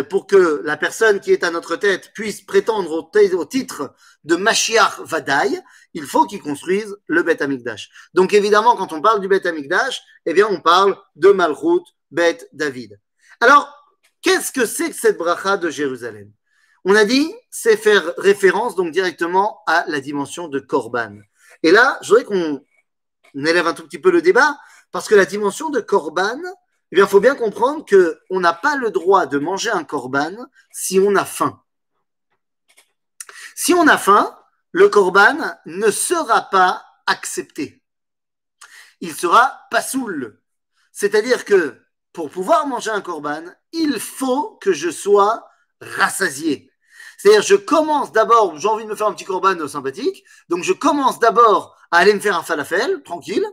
pour 0.09 0.27
que 0.27 0.61
la 0.63 0.77
personne 0.77 1.19
qui 1.19 1.33
est 1.33 1.43
à 1.43 1.51
notre 1.51 1.75
tête 1.75 2.11
puisse 2.13 2.41
prétendre 2.41 2.91
au, 2.91 3.45
titre 3.45 3.93
de 4.23 4.35
Mashiach 4.35 5.01
Vadaï, 5.01 5.61
il 5.93 6.05
faut 6.05 6.25
qu'il 6.25 6.41
construise 6.41 6.95
le 7.07 7.21
Beth 7.21 7.41
Amikdash. 7.41 7.89
Donc 8.13 8.33
évidemment, 8.33 8.77
quand 8.77 8.93
on 8.93 9.01
parle 9.01 9.19
du 9.19 9.27
Beth 9.27 9.45
Amikdash, 9.45 10.01
eh 10.25 10.33
bien 10.33 10.47
on 10.49 10.61
parle 10.61 10.97
de 11.15 11.29
Malchut 11.31 11.83
Beth 12.11 12.47
David. 12.53 12.99
Alors, 13.41 13.73
qu'est-ce 14.21 14.51
que 14.51 14.65
c'est 14.65 14.89
que 14.89 14.95
cette 14.95 15.17
bracha 15.17 15.57
de 15.57 15.69
Jérusalem? 15.69 16.31
On 16.85 16.95
a 16.95 17.05
dit, 17.05 17.33
c'est 17.49 17.77
faire 17.77 18.13
référence 18.17 18.75
donc 18.75 18.91
directement 18.91 19.61
à 19.67 19.85
la 19.87 19.99
dimension 19.99 20.47
de 20.47 20.59
Korban. 20.59 21.17
Et 21.61 21.71
là, 21.71 21.97
je 22.01 22.09
voudrais 22.09 22.25
qu'on 22.25 22.61
élève 23.35 23.67
un 23.67 23.73
tout 23.73 23.83
petit 23.83 23.99
peu 23.99 24.11
le 24.11 24.21
débat, 24.21 24.57
parce 24.91 25.07
que 25.07 25.15
la 25.15 25.25
dimension 25.25 25.69
de 25.69 25.79
Korban, 25.79 26.39
eh 26.93 26.95
bien, 26.95 27.05
il 27.05 27.09
faut 27.09 27.19
bien 27.19 27.33
comprendre 27.33 27.83
qu'on 27.89 28.39
n'a 28.39 28.53
pas 28.53 28.75
le 28.75 28.91
droit 28.91 29.25
de 29.25 29.39
manger 29.39 29.71
un 29.71 29.83
korban 29.83 30.35
si 30.71 30.99
on 30.99 31.15
a 31.15 31.25
faim. 31.25 31.59
Si 33.55 33.73
on 33.73 33.87
a 33.87 33.97
faim, 33.97 34.37
le 34.73 34.89
korban 34.89 35.57
ne 35.65 35.89
sera 35.89 36.43
pas 36.51 36.85
accepté. 37.07 37.81
Il 39.01 39.15
sera 39.15 39.61
pas 39.71 39.81
saoul. 39.81 40.39
C'est-à-dire 40.91 41.45
que 41.45 41.81
pour 42.11 42.29
pouvoir 42.29 42.67
manger 42.67 42.91
un 42.91 43.01
korban, 43.01 43.41
il 43.71 43.99
faut 43.99 44.59
que 44.61 44.71
je 44.71 44.91
sois 44.91 45.47
rassasié. 45.81 46.71
C'est-à-dire, 47.17 47.41
je 47.41 47.55
commence 47.55 48.11
d'abord, 48.11 48.59
j'ai 48.59 48.67
envie 48.67 48.85
de 48.85 48.89
me 48.89 48.95
faire 48.95 49.07
un 49.07 49.13
petit 49.13 49.25
korban 49.25 49.67
sympathique, 49.67 50.23
donc 50.47 50.63
je 50.63 50.73
commence 50.73 51.17
d'abord 51.17 51.75
à 51.89 51.97
aller 51.97 52.13
me 52.13 52.19
faire 52.19 52.37
un 52.37 52.43
falafel, 52.43 53.01
tranquille, 53.01 53.47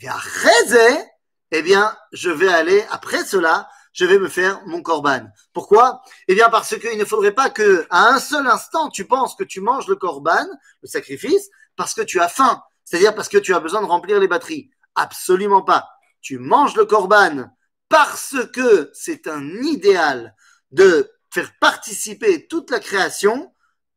et 0.00 0.08
après, 0.08 1.08
eh 1.50 1.62
bien, 1.62 1.96
je 2.12 2.30
vais 2.30 2.48
aller, 2.48 2.84
après 2.90 3.24
cela, 3.24 3.68
je 3.92 4.04
vais 4.04 4.18
me 4.18 4.28
faire 4.28 4.60
mon 4.66 4.82
corban. 4.82 5.26
Pourquoi? 5.52 6.02
Eh 6.28 6.34
bien, 6.34 6.48
parce 6.50 6.76
qu'il 6.78 6.98
ne 6.98 7.04
faudrait 7.04 7.32
pas 7.32 7.50
que, 7.50 7.86
à 7.90 8.08
un 8.08 8.20
seul 8.20 8.46
instant, 8.46 8.88
tu 8.90 9.06
penses 9.06 9.34
que 9.34 9.44
tu 9.44 9.60
manges 9.60 9.88
le 9.88 9.96
corban, 9.96 10.46
le 10.82 10.88
sacrifice, 10.88 11.48
parce 11.76 11.94
que 11.94 12.02
tu 12.02 12.20
as 12.20 12.28
faim. 12.28 12.62
C'est-à-dire 12.84 13.14
parce 13.14 13.28
que 13.28 13.38
tu 13.38 13.54
as 13.54 13.60
besoin 13.60 13.82
de 13.82 13.86
remplir 13.86 14.20
les 14.20 14.28
batteries. 14.28 14.70
Absolument 14.94 15.62
pas. 15.62 15.88
Tu 16.20 16.38
manges 16.38 16.76
le 16.76 16.84
corban 16.84 17.50
parce 17.88 18.36
que 18.52 18.90
c'est 18.92 19.26
un 19.26 19.62
idéal 19.62 20.34
de 20.70 21.10
faire 21.30 21.50
participer 21.60 22.46
toute 22.46 22.70
la 22.70 22.80
création 22.80 23.52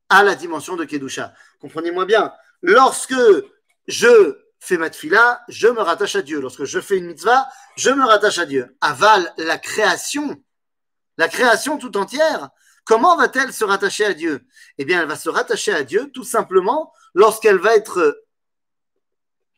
à 0.09 0.23
la 0.23 0.35
dimension 0.35 0.75
de 0.75 0.85
Kedusha. 0.85 1.33
Comprenez-moi 1.59 2.05
bien. 2.05 2.33
Lorsque 2.61 3.15
je 3.87 4.37
fais 4.61 4.77
ma 4.77 4.89
tfila, 4.89 5.41
je 5.49 5.67
me 5.67 5.81
rattache 5.81 6.15
à 6.15 6.21
Dieu. 6.21 6.39
Lorsque 6.39 6.63
je 6.63 6.79
fais 6.79 6.97
une 6.97 7.07
mitzvah, 7.07 7.49
je 7.75 7.89
me 7.89 8.05
rattache 8.05 8.37
à 8.37 8.45
Dieu. 8.45 8.77
Aval, 8.79 9.33
la 9.37 9.57
création, 9.57 10.41
la 11.17 11.27
création 11.27 11.77
tout 11.77 11.97
entière, 11.97 12.49
comment 12.85 13.17
va-t-elle 13.17 13.51
se 13.51 13.65
rattacher 13.65 14.05
à 14.05 14.13
Dieu? 14.13 14.45
Eh 14.77 14.85
bien, 14.85 15.01
elle 15.01 15.07
va 15.07 15.15
se 15.15 15.29
rattacher 15.29 15.73
à 15.73 15.83
Dieu 15.83 16.11
tout 16.13 16.23
simplement 16.23 16.93
lorsqu'elle 17.15 17.57
va 17.57 17.75
être 17.75 18.23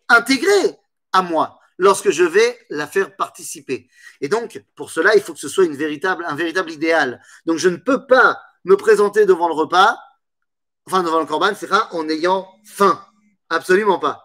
intégrée 0.07 0.79
à 1.11 1.21
moi, 1.21 1.59
lorsque 1.77 2.09
je 2.09 2.23
vais 2.23 2.57
la 2.69 2.87
faire 2.87 3.15
participer. 3.17 3.89
Et 4.21 4.29
donc, 4.29 4.63
pour 4.73 4.89
cela, 4.89 5.15
il 5.15 5.21
faut 5.21 5.33
que 5.33 5.39
ce 5.39 5.49
soit 5.49 5.65
une 5.65 5.75
véritable, 5.75 6.23
un 6.27 6.35
véritable 6.35 6.71
idéal. 6.71 7.21
Donc, 7.45 7.57
je 7.57 7.67
ne 7.67 7.77
peux 7.77 8.07
pas 8.07 8.41
me 8.63 8.77
présenter 8.77 9.25
devant 9.25 9.49
le 9.49 9.53
repas, 9.53 9.97
enfin 10.87 11.03
devant 11.03 11.19
le 11.19 11.25
corban, 11.25 11.51
c'est 11.55 11.71
en 11.91 12.07
ayant 12.07 12.47
faim. 12.63 13.05
Absolument 13.49 13.99
pas. 13.99 14.22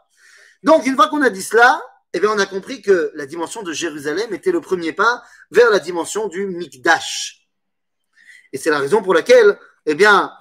Donc, 0.63 0.87
une 0.87 0.97
fois 0.97 1.09
qu'on 1.09 1.23
a 1.23 1.31
dit 1.31 1.43
cela, 1.43 1.81
eh 2.13 2.21
bien, 2.21 2.31
on 2.31 2.39
a 2.39 2.47
compris 2.47 2.83
que 2.83 3.13
la 3.15 3.27
dimension 3.27 3.63
de 3.63 3.73
Jérusalem 3.73 4.33
était 4.33 4.51
le 4.51 4.61
premier 4.61 4.93
pas 4.93 5.23
vers 5.51 5.71
la 5.71 5.79
dimension 5.79 6.29
du 6.29 6.47
Mikdash. 6.47 7.49
Et 8.53 8.59
c'est 8.59 8.71
la 8.71 8.79
raison 8.79 9.03
pour 9.03 9.15
laquelle, 9.15 9.59
eh 9.87 9.95
bien, 9.95 10.33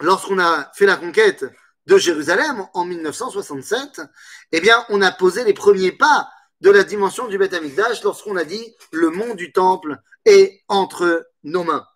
lorsqu'on 0.00 0.38
a 0.38 0.70
fait 0.74 0.86
la 0.86 0.96
conquête 0.96 1.44
de 1.86 1.98
Jérusalem 1.98 2.66
en 2.74 2.84
1967, 2.84 4.02
eh 4.52 4.60
bien, 4.60 4.84
on 4.88 5.02
a 5.02 5.12
posé 5.12 5.44
les 5.44 5.54
premiers 5.54 5.92
pas 5.92 6.28
de 6.60 6.70
la 6.70 6.84
dimension 6.84 7.28
du 7.28 7.38
Beth 7.38 7.52
Amikdash 7.52 8.02
lorsqu'on 8.02 8.36
a 8.36 8.44
dit 8.44 8.74
le 8.92 9.10
mont 9.10 9.34
du 9.34 9.52
temple 9.52 9.98
est 10.24 10.62
entre 10.68 11.28
nos 11.44 11.64
mains. 11.64 11.86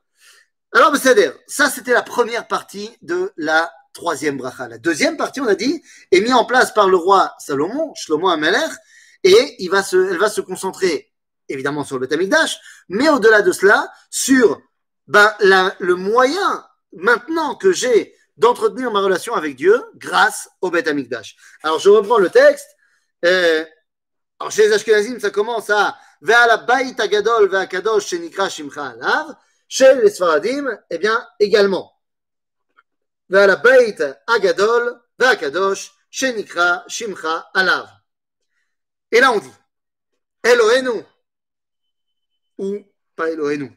Alors, 0.72 0.94
c'est-à-dire, 0.96 1.34
ça, 1.48 1.68
c'était 1.68 1.92
la 1.92 2.02
première 2.02 2.46
partie 2.46 2.96
de 3.02 3.32
la 3.36 3.72
troisième 3.92 4.36
bracha. 4.36 4.68
La 4.68 4.78
deuxième 4.78 5.16
partie, 5.16 5.40
on 5.40 5.46
a 5.46 5.54
dit, 5.54 5.82
est 6.10 6.20
mise 6.20 6.32
en 6.32 6.44
place 6.44 6.72
par 6.72 6.88
le 6.88 6.96
roi 6.96 7.32
Salomon, 7.38 7.92
Shlomo 7.94 8.28
Amelech, 8.28 8.70
et 9.24 9.56
il 9.58 9.70
va 9.70 9.82
se, 9.82 9.96
elle 10.10 10.18
va 10.18 10.30
se 10.30 10.40
concentrer 10.40 11.10
évidemment 11.50 11.84
sur 11.84 11.98
le 11.98 12.06
Beth 12.06 12.12
Amikdash, 12.12 12.58
mais 12.88 13.08
au-delà 13.08 13.42
de 13.42 13.52
cela, 13.52 13.92
sur 14.08 14.60
ben, 15.06 15.34
le 15.40 15.94
moyen 15.94 16.64
maintenant 16.92 17.54
que 17.56 17.72
j'ai 17.72 18.14
d'entretenir 18.36 18.90
ma 18.90 19.00
relation 19.00 19.34
avec 19.34 19.56
Dieu 19.56 19.82
grâce 19.96 20.48
au 20.60 20.70
Beth 20.70 20.88
Amikdash. 20.88 21.36
Alors 21.62 21.78
je 21.78 21.90
reprends 21.90 22.18
le 22.18 22.30
texte. 22.30 22.68
Euh, 23.24 23.64
alors 24.38 24.50
chez 24.50 24.68
les 24.68 24.72
Ashkenazim, 24.72 25.18
ça 25.20 25.30
commence 25.30 25.68
à 25.68 25.96
Ve'ala 26.22 26.58
Bait 26.58 26.98
Agadol 26.98 27.54
Alav. 27.54 29.34
Chez 29.68 29.94
les 29.94 30.10
Sfaradim, 30.10 30.78
eh 30.88 30.98
bien 30.98 31.24
également. 31.38 31.92
ועל 33.29 33.49
הבית 33.49 33.99
הגדול 34.27 34.99
והקדוש 35.19 35.97
שנקרא 36.11 36.77
שמך 36.87 37.27
עליו. 37.53 37.85
Et 39.15 39.19
là 39.19 39.31
on 39.31 39.39
dit 39.39 39.53
Elohenu 40.43 41.03
ou 42.57 42.79
pas 43.15 43.29
Elohenu 43.29 43.71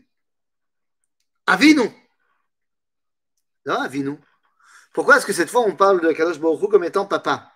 Avinu. 1.48 1.90
Non, 3.64 3.80
Avinu. 3.80 4.18
Pourquoi 4.92 5.16
est-ce 5.16 5.24
que 5.24 5.32
cette 5.32 5.48
fois 5.48 5.62
on 5.62 5.76
parle 5.76 6.02
de 6.02 6.12
Kadosh 6.12 6.38
Baruch 6.38 6.70
comme 6.70 6.84
étant 6.84 7.06
papa 7.06 7.50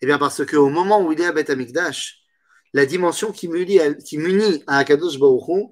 Eh 0.00 0.06
bien 0.06 0.18
parce 0.18 0.44
qu'au 0.44 0.68
moment 0.68 1.00
où 1.00 1.12
il 1.12 1.20
est 1.20 1.26
à 1.26 1.32
Beth 1.32 1.50
Amikdash, 1.50 2.18
la 2.72 2.84
dimension 2.84 3.30
qui 3.30 3.46
munit, 3.46 3.78
qui 4.04 4.18
munit 4.18 4.64
à 4.66 4.82
Kadosh 4.84 5.18
Baruch 5.20 5.70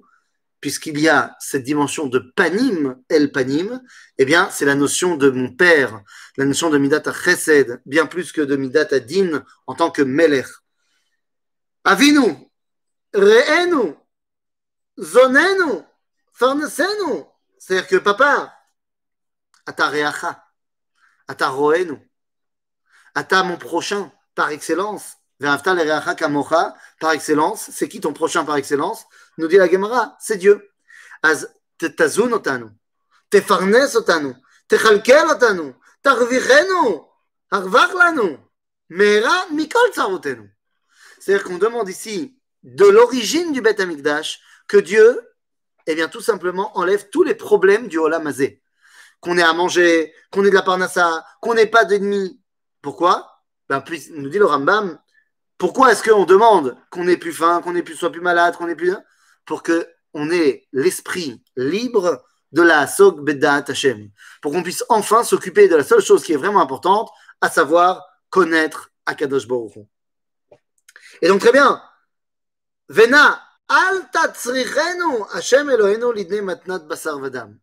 puisqu'il 0.66 0.98
y 0.98 1.08
a 1.08 1.36
cette 1.38 1.62
dimension 1.62 2.08
de 2.08 2.18
panim, 2.18 3.00
el 3.08 3.30
panim, 3.30 3.80
eh 4.18 4.24
bien, 4.24 4.50
c'est 4.50 4.64
la 4.64 4.74
notion 4.74 5.16
de 5.16 5.30
mon 5.30 5.52
père, 5.52 6.02
la 6.36 6.44
notion 6.44 6.70
de 6.70 6.76
midat 6.76 7.04
chesed, 7.12 7.80
bien 7.86 8.06
plus 8.06 8.32
que 8.32 8.40
de 8.40 8.56
midat 8.56 8.98
din 8.98 9.44
en 9.68 9.76
tant 9.76 9.92
que 9.92 10.02
melech. 10.02 10.48
Avinu, 11.84 12.50
re'enu, 13.14 13.94
zonenu, 14.98 15.84
farnesenu. 16.32 17.22
C'est-à-dire 17.60 17.86
que 17.86 17.96
papa, 17.98 18.52
ata 19.66 19.88
reacha, 19.88 20.44
ata 21.28 21.48
roenu, 21.48 21.96
ata 23.14 23.44
mon 23.44 23.56
prochain, 23.56 24.10
par 24.34 24.50
excellence, 24.50 25.14
par 25.40 27.12
excellence, 27.12 27.70
c'est 27.72 27.88
qui 27.88 28.00
ton 28.00 28.12
prochain 28.12 28.44
par 28.44 28.56
excellence? 28.56 29.04
Nous 29.38 29.48
dit 29.48 29.56
la 29.56 29.68
Gemara, 29.68 30.16
c'est 30.20 30.38
Dieu. 30.38 30.70
C'est-à-dire 41.18 41.44
qu'on 41.44 41.58
demande 41.58 41.88
ici 41.88 42.38
de 42.62 42.86
l'origine 42.86 43.52
du 43.52 43.60
Beth 43.60 43.80
Amikdash 43.80 44.40
que 44.68 44.76
Dieu, 44.76 45.20
eh 45.86 45.94
bien, 45.94 46.08
tout 46.08 46.20
simplement, 46.20 46.76
enlève 46.76 47.08
tous 47.10 47.22
les 47.22 47.34
problèmes 47.34 47.88
du 47.88 47.98
Olam. 47.98 48.32
Qu'on 49.20 49.38
ait 49.38 49.42
à 49.42 49.52
manger, 49.52 50.12
qu'on 50.30 50.44
ait 50.44 50.50
de 50.50 50.54
la 50.54 50.62
parnassa, 50.62 51.24
qu'on 51.40 51.54
n'ait 51.54 51.66
pas 51.66 51.84
d'ennemis. 51.84 52.40
Pourquoi? 52.82 53.42
Ben, 53.68 53.82
Nous 54.12 54.28
dit 54.28 54.38
le 54.38 54.46
Rambam, 54.46 54.98
pourquoi 55.58 55.92
est-ce 55.92 56.02
qu'on 56.02 56.24
demande 56.24 56.76
qu'on 56.90 57.04
n'ait 57.04 57.16
plus 57.16 57.32
faim, 57.32 57.62
qu'on 57.62 57.72
plus, 57.82 57.96
soit 57.96 58.12
plus 58.12 58.20
malade, 58.20 58.56
qu'on 58.56 58.68
ait 58.68 58.76
plus. 58.76 58.94
Pour 59.44 59.62
qu'on 59.62 60.30
ait 60.30 60.66
l'esprit 60.72 61.42
libre 61.56 62.24
de 62.52 62.62
la 62.62 62.86
Sog 62.86 63.20
Bedat 63.20 63.64
Hashem. 63.68 64.10
Pour 64.42 64.52
qu'on 64.52 64.62
puisse 64.62 64.84
enfin 64.88 65.24
s'occuper 65.24 65.68
de 65.68 65.76
la 65.76 65.84
seule 65.84 66.02
chose 66.02 66.22
qui 66.22 66.32
est 66.32 66.36
vraiment 66.36 66.60
importante, 66.60 67.10
à 67.40 67.50
savoir 67.50 68.04
connaître 68.30 68.90
Akadosh 69.06 69.46
Baruch 69.46 69.74
Et 71.22 71.28
donc 71.28 71.40
très 71.40 71.52
bien, 71.52 71.80
Vena, 72.88 73.42
al 73.68 74.08
Hashem 75.32 75.70
Elohenu 75.70 76.12
lidne 76.14 76.42
matnat 76.42 76.80
basar 76.80 77.18
vadam. 77.18 77.58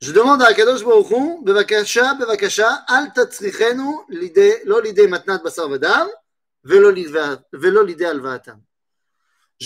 Je 0.00 0.12
demande 0.12 0.42
à 0.42 0.48
Akadosh 0.48 0.84
Baruch 0.84 1.10
Hu, 1.10 1.44
bevakasha, 1.44 2.14
bevakasha, 2.14 2.84
al 2.88 3.12
tatzrichenu 3.12 4.04
lo 4.64 4.80
lide 4.80 5.08
matnat 5.08 5.42
basar 5.42 5.68
vadam. 5.68 6.08
Je 6.64 6.74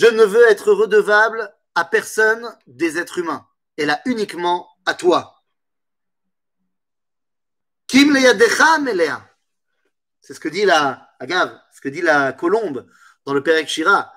ne 0.07 0.23
veux 0.23 0.47
être 0.49 0.71
redevable 0.73 1.53
à 1.75 1.85
personne 1.85 2.55
des 2.67 2.97
êtres 2.97 3.19
humains, 3.19 3.47
et 3.77 3.85
là 3.85 4.01
uniquement 4.05 4.69
à 4.85 4.93
toi. 4.93 5.43
Kim. 7.87 8.17
C'est 10.21 10.33
ce 10.33 10.39
que 10.39 10.49
dit 10.49 10.65
la 10.65 11.09
Agav, 11.19 11.59
ce 11.71 11.81
que 11.81 11.89
dit 11.89 12.01
la 12.01 12.33
colombe 12.33 12.89
dans 13.25 13.33
le 13.33 13.43
Perek 13.43 13.67
Shira. 13.67 14.11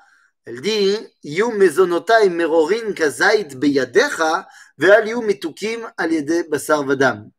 Elle 0.45 0.61
dit 0.61 0.97
Yum 1.25 1.57
mezonotai 1.57 2.31
merorin 2.31 2.93
kazait 2.93 3.55
beyadecha 3.57 4.49
ve'al 4.79 5.09
yu 5.09 5.21
mitukim 5.21 5.87
al 5.97 6.13
yede 6.13 6.49
basar 6.49 6.85
vadam. 6.85 7.31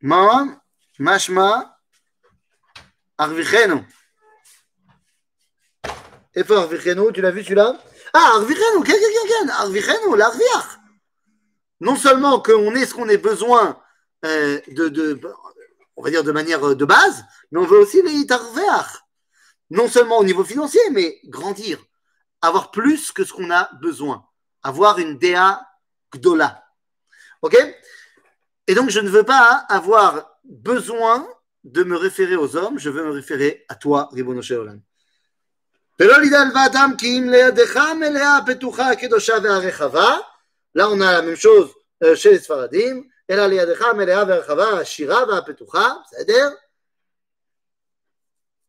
Ma 0.00 0.60
mashma 0.98 1.75
Arvichenu. 3.18 3.82
Et 6.34 6.44
fort, 6.44 6.58
Arvichenu, 6.58 7.12
tu 7.12 7.20
l'as 7.20 7.30
vu 7.30 7.42
celui-là? 7.42 7.78
Ah, 8.12 8.32
Arvichenu, 8.34 8.82
quelqu'un, 8.84 9.48
Arvichenu, 9.48 10.16
l'Arviach. 10.16 10.78
Non 11.80 11.96
seulement 11.96 12.40
qu'on 12.40 12.74
est 12.74 12.86
ce 12.86 12.94
qu'on 12.94 13.08
ait 13.08 13.18
besoin 13.18 13.80
euh, 14.24 14.60
de, 14.68 15.20
on 15.96 16.02
va 16.02 16.10
dire 16.10 16.24
de 16.24 16.32
manière 16.32 16.64
euh, 16.66 16.74
de 16.74 16.84
base, 16.84 17.24
mais 17.50 17.60
on 17.60 17.64
veut 17.66 17.78
aussi 17.78 18.02
les 18.02 18.12
Itarveach. 18.12 19.02
Non 19.70 19.88
seulement 19.88 20.18
au 20.18 20.24
niveau 20.24 20.44
financier, 20.44 20.80
mais 20.92 21.18
grandir. 21.24 21.78
Avoir 22.40 22.70
plus 22.70 23.12
que 23.12 23.24
ce 23.24 23.32
qu'on 23.32 23.50
a 23.50 23.70
besoin. 23.80 24.26
Avoir 24.62 24.98
une 24.98 25.18
DA 25.18 25.66
Gdola. 26.14 26.64
OK? 27.42 27.56
Et 28.68 28.74
donc, 28.74 28.90
je 28.90 29.00
ne 29.00 29.08
veux 29.08 29.24
pas 29.24 29.52
hein, 29.52 29.66
avoir 29.68 30.38
besoin 30.44 31.26
de 31.65 31.83
me 31.83 31.95
référer 31.97 32.35
aux 32.35 32.55
hommes, 32.55 32.79
je 32.79 32.89
veux 32.89 33.03
me 33.03 33.11
référer 33.11 33.65
à 33.69 33.75
toi, 33.75 34.09
Ribono 34.11 34.41
Sheolam. 34.41 34.81
Là, 40.73 40.89
on 40.89 41.01
a 41.01 41.11
la 41.11 41.21
même 41.21 41.35
chose 41.35 41.69
chez 42.15 42.31
les 42.31 42.39
Sfaradim. 42.39 43.03
אלא 43.31 43.45
לידך 43.45 43.81
המלאה 43.81 44.23
והרחבה, 44.27 44.79
השירה 44.79 45.23
והפתוחה, 45.29 45.93
בסדר? 46.05 46.49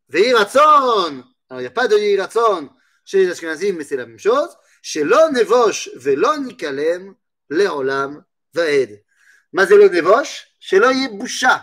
ויהי 0.08 0.32
רצון, 0.32 1.22
alors 1.50 1.60
il 1.60 1.62
n'y 1.62 1.66
a 1.66 1.70
pas 1.70 1.88
de 1.88 1.94
יהי 1.94 2.16
רצון 2.16 2.68
chez 3.04 3.24
les 3.24 3.30
Ashkenazim, 3.30 3.76
mais 3.76 3.84
c'est 3.84 3.96
la 3.96 4.06
même 4.06 4.18
chose, 4.18 4.56
שלא 4.82 5.18
נבוש 5.32 5.88
ולא 6.02 6.36
ניכלם 6.36 7.12
לעולם 7.50 8.20
ועד. 8.54 8.88
מה 9.52 9.66
זה 9.66 9.74
לא 9.76 9.88
נבוש? 9.92 10.46
שלא 10.60 10.86
יהיה 10.86 11.08
בושה. 11.18 11.56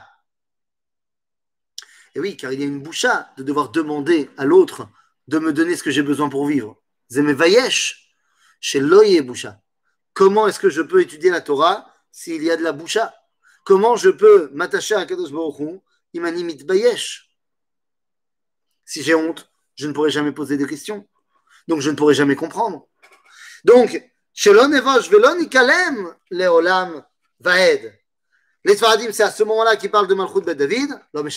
et 2.15 2.21
oui, 2.21 2.37
car 2.37 2.53
il 2.53 2.61
y 2.61 2.63
a 2.63 2.67
une 2.67 2.83
boucha 2.83 3.33
de 3.37 3.43
devoir 3.43 3.71
demander 3.71 4.31
à 4.37 4.45
l'autre 4.45 4.89
de 5.27 5.39
me 5.39 5.53
donner 5.53 5.77
ce 5.77 5.83
que 5.83 5.91
j'ai 5.91 6.03
besoin 6.03 6.29
pour 6.29 6.47
vivre. 6.47 6.81
Zemevayesh, 7.11 8.15
chez 8.61 8.81
Loye 8.81 9.23
Boucha. 9.23 9.61
Comment 10.13 10.47
est-ce 10.47 10.61
que 10.61 10.71
je 10.71 10.83
peux 10.83 11.01
étudier 11.01 11.31
la 11.31 11.41
Torah 11.41 11.91
s'il 12.13 12.43
y 12.43 12.51
a 12.51 12.57
de 12.57 12.63
la 12.63 12.73
boucha? 12.73 13.15
Comment 13.65 13.97
je 13.97 14.11
peux 14.11 14.51
m'attacher 14.53 14.95
à 14.95 15.05
Kadosh 15.07 15.33
Baruch 15.33 15.59
Hu 15.59 15.81
Imani 16.13 16.55
bayesh? 16.65 17.31
Si 18.85 19.03
j'ai 19.03 19.15
honte, 19.15 19.51
je 19.75 19.89
ne 19.89 19.93
pourrai 19.93 20.11
jamais 20.11 20.33
poser 20.33 20.57
de 20.57 20.67
questions. 20.67 21.09
Donc 21.67 21.81
je 21.81 21.91
ne 21.91 21.97
pourrai 21.97 22.15
jamais 22.15 22.37
comprendre. 22.37 22.87
Donc, 23.65 24.01
Shelon 24.35 24.71
Evosh 24.73 25.11
Velon 25.11 25.39
Ikalem 25.41 26.15
Leolam 26.31 27.05
Vaed. 27.41 27.99
Les 28.65 28.77
Sfaradim, 28.77 29.11
c'est 29.13 29.23
à 29.23 29.31
ce 29.31 29.43
moment-là 29.43 29.77
qu'ils 29.77 29.91
parlent 29.91 30.07
de 30.07 30.15
Malchut 30.15 30.43
Bet 30.43 30.55
David, 30.55 30.91
l'homme 31.13 31.29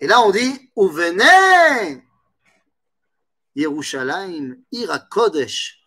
Et 0.00 0.06
là, 0.06 0.20
on 0.22 0.30
dit 0.30 0.70
Uvene 0.76 2.02
Yerushalayim 3.54 4.56
Ira 4.72 4.98
Kodesh 4.98 5.78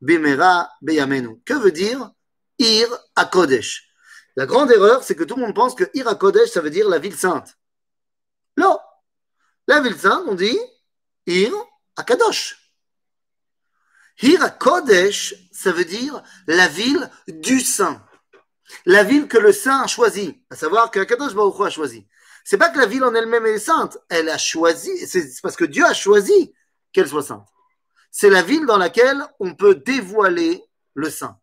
Bimera 0.00 0.70
Beyamenu. 0.82 1.40
Que 1.44 1.54
veut 1.54 1.72
dire 1.72 2.10
Ir 2.58 2.88
Kodesh. 3.32 3.90
La 4.36 4.46
grande 4.46 4.70
erreur, 4.70 5.02
c'est 5.02 5.14
que 5.14 5.24
tout 5.24 5.36
le 5.36 5.42
monde 5.42 5.54
pense 5.54 5.74
que 5.74 5.84
Ir 5.94 6.06
Kodesh, 6.18 6.50
ça 6.50 6.60
veut 6.60 6.70
dire 6.70 6.88
la 6.88 6.98
ville 6.98 7.16
sainte. 7.16 7.56
Non. 8.56 8.78
La 9.66 9.80
ville 9.80 9.98
sainte, 9.98 10.24
on 10.26 10.34
dit 10.34 10.58
Ir 11.26 11.52
à 11.96 12.04
Kadosh. 12.04 12.56
Ir 14.22 14.58
Kodesh, 14.58 15.34
ça 15.52 15.72
veut 15.72 15.84
dire 15.84 16.22
la 16.46 16.68
ville 16.68 17.10
du 17.26 17.60
saint. 17.60 18.02
La 18.84 19.04
ville 19.04 19.28
que 19.28 19.38
le 19.38 19.52
saint 19.52 19.82
a 19.82 19.86
choisi. 19.86 20.42
À 20.50 20.56
savoir 20.56 20.90
que 20.90 21.00
Kadosh 21.00 21.34
Baruch 21.34 21.60
a 21.66 21.70
choisi. 21.70 22.06
C'est 22.48 22.58
pas 22.58 22.68
que 22.68 22.78
la 22.78 22.86
ville 22.86 23.02
en 23.02 23.12
elle-même 23.12 23.44
est 23.44 23.58
sainte. 23.58 23.98
Elle 24.08 24.28
a 24.28 24.38
choisi, 24.38 25.04
c'est 25.08 25.42
parce 25.42 25.56
que 25.56 25.64
Dieu 25.64 25.84
a 25.84 25.94
choisi 25.94 26.54
qu'elle 26.92 27.08
soit 27.08 27.24
sainte. 27.24 27.48
C'est 28.12 28.30
la 28.30 28.40
ville 28.40 28.66
dans 28.66 28.78
laquelle 28.78 29.20
on 29.40 29.56
peut 29.56 29.74
dévoiler 29.74 30.62
le 30.94 31.10
saint 31.10 31.40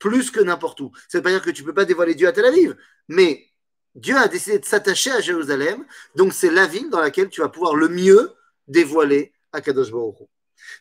plus 0.00 0.32
que 0.32 0.40
n'importe 0.40 0.80
où. 0.80 0.90
Ça 1.08 1.18
veut 1.18 1.22
pas 1.22 1.30
dire 1.30 1.42
que 1.42 1.50
tu 1.50 1.62
ne 1.62 1.66
peux 1.68 1.74
pas 1.74 1.84
dévoiler 1.84 2.16
Dieu 2.16 2.26
à 2.26 2.32
Tel 2.32 2.46
Aviv, 2.46 2.74
mais 3.06 3.46
Dieu 3.94 4.16
a 4.16 4.26
décidé 4.26 4.58
de 4.58 4.64
s'attacher 4.64 5.12
à 5.12 5.20
Jérusalem, 5.20 5.84
donc 6.16 6.32
c'est 6.32 6.50
la 6.50 6.66
ville 6.66 6.90
dans 6.90 7.00
laquelle 7.00 7.28
tu 7.28 7.42
vas 7.42 7.48
pouvoir 7.48 7.76
le 7.76 7.88
mieux 7.88 8.32
dévoiler 8.66 9.32
à 9.52 9.60
Kadosh 9.60 9.92
Baruch 9.92 10.16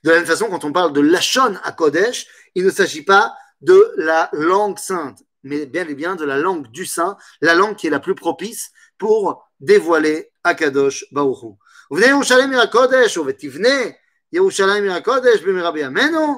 De 0.04 0.10
la 0.10 0.16
même 0.16 0.26
façon, 0.26 0.48
quand 0.48 0.64
on 0.64 0.72
parle 0.72 0.94
de 0.94 1.02
Lachon 1.02 1.60
à 1.64 1.72
Kodesh, 1.74 2.28
il 2.56 2.66
ne 2.66 2.72
s'agit 2.72 3.04
pas 3.04 3.36
de 3.62 3.94
la 3.98 4.30
langue 4.34 4.80
sainte, 4.80 5.22
mais 5.44 5.66
bien 5.66 5.88
et 5.88 5.96
bien 5.96 6.16
de 6.16 6.26
la 6.26 6.38
langue 6.38 6.68
du 6.68 6.86
saint, 6.86 7.18
la 7.42 7.56
langue 7.56 7.76
qui 7.76 7.88
est 7.88 7.92
la 7.92 8.00
plus 8.00 8.16
propice 8.16 8.72
pour 8.98 9.48
dévoiler 9.60 10.32
à 10.44 10.54
Kadosh 10.54 11.06
Baruch 11.12 11.58
Vous 11.90 11.98
venez 11.98 12.08
Yerushalayim 12.08 12.54
à 12.54 12.68
Kodesh, 12.68 13.18
ou 13.18 13.24
Vetivne, 13.24 13.96
Yerushalayim 14.32 14.90
à 14.90 15.02
Kodesh, 15.02 15.44
Bimirabi 15.44 15.84
Amenu, 15.84 16.38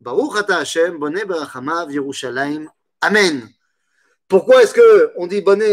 Baruch 0.00 0.36
ata 0.36 0.58
Hashem, 0.58 0.98
bonne 0.98 1.24
berachamav 1.24 1.90
Yerushalayim. 1.90 2.68
Amen. 3.00 3.48
Pourquoi 4.28 4.62
est-ce 4.62 4.74
que 4.74 5.12
on 5.16 5.26
dit 5.26 5.40
bonne 5.40 5.64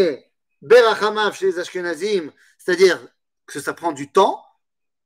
berachamav 0.61 1.35
chez 1.35 1.47
les 1.47 1.59
Ashkenazim, 1.59 2.31
c'est-à-dire 2.57 2.99
que 3.45 3.59
ça 3.59 3.73
prend 3.73 3.91
du 3.91 4.11
temps, 4.11 4.43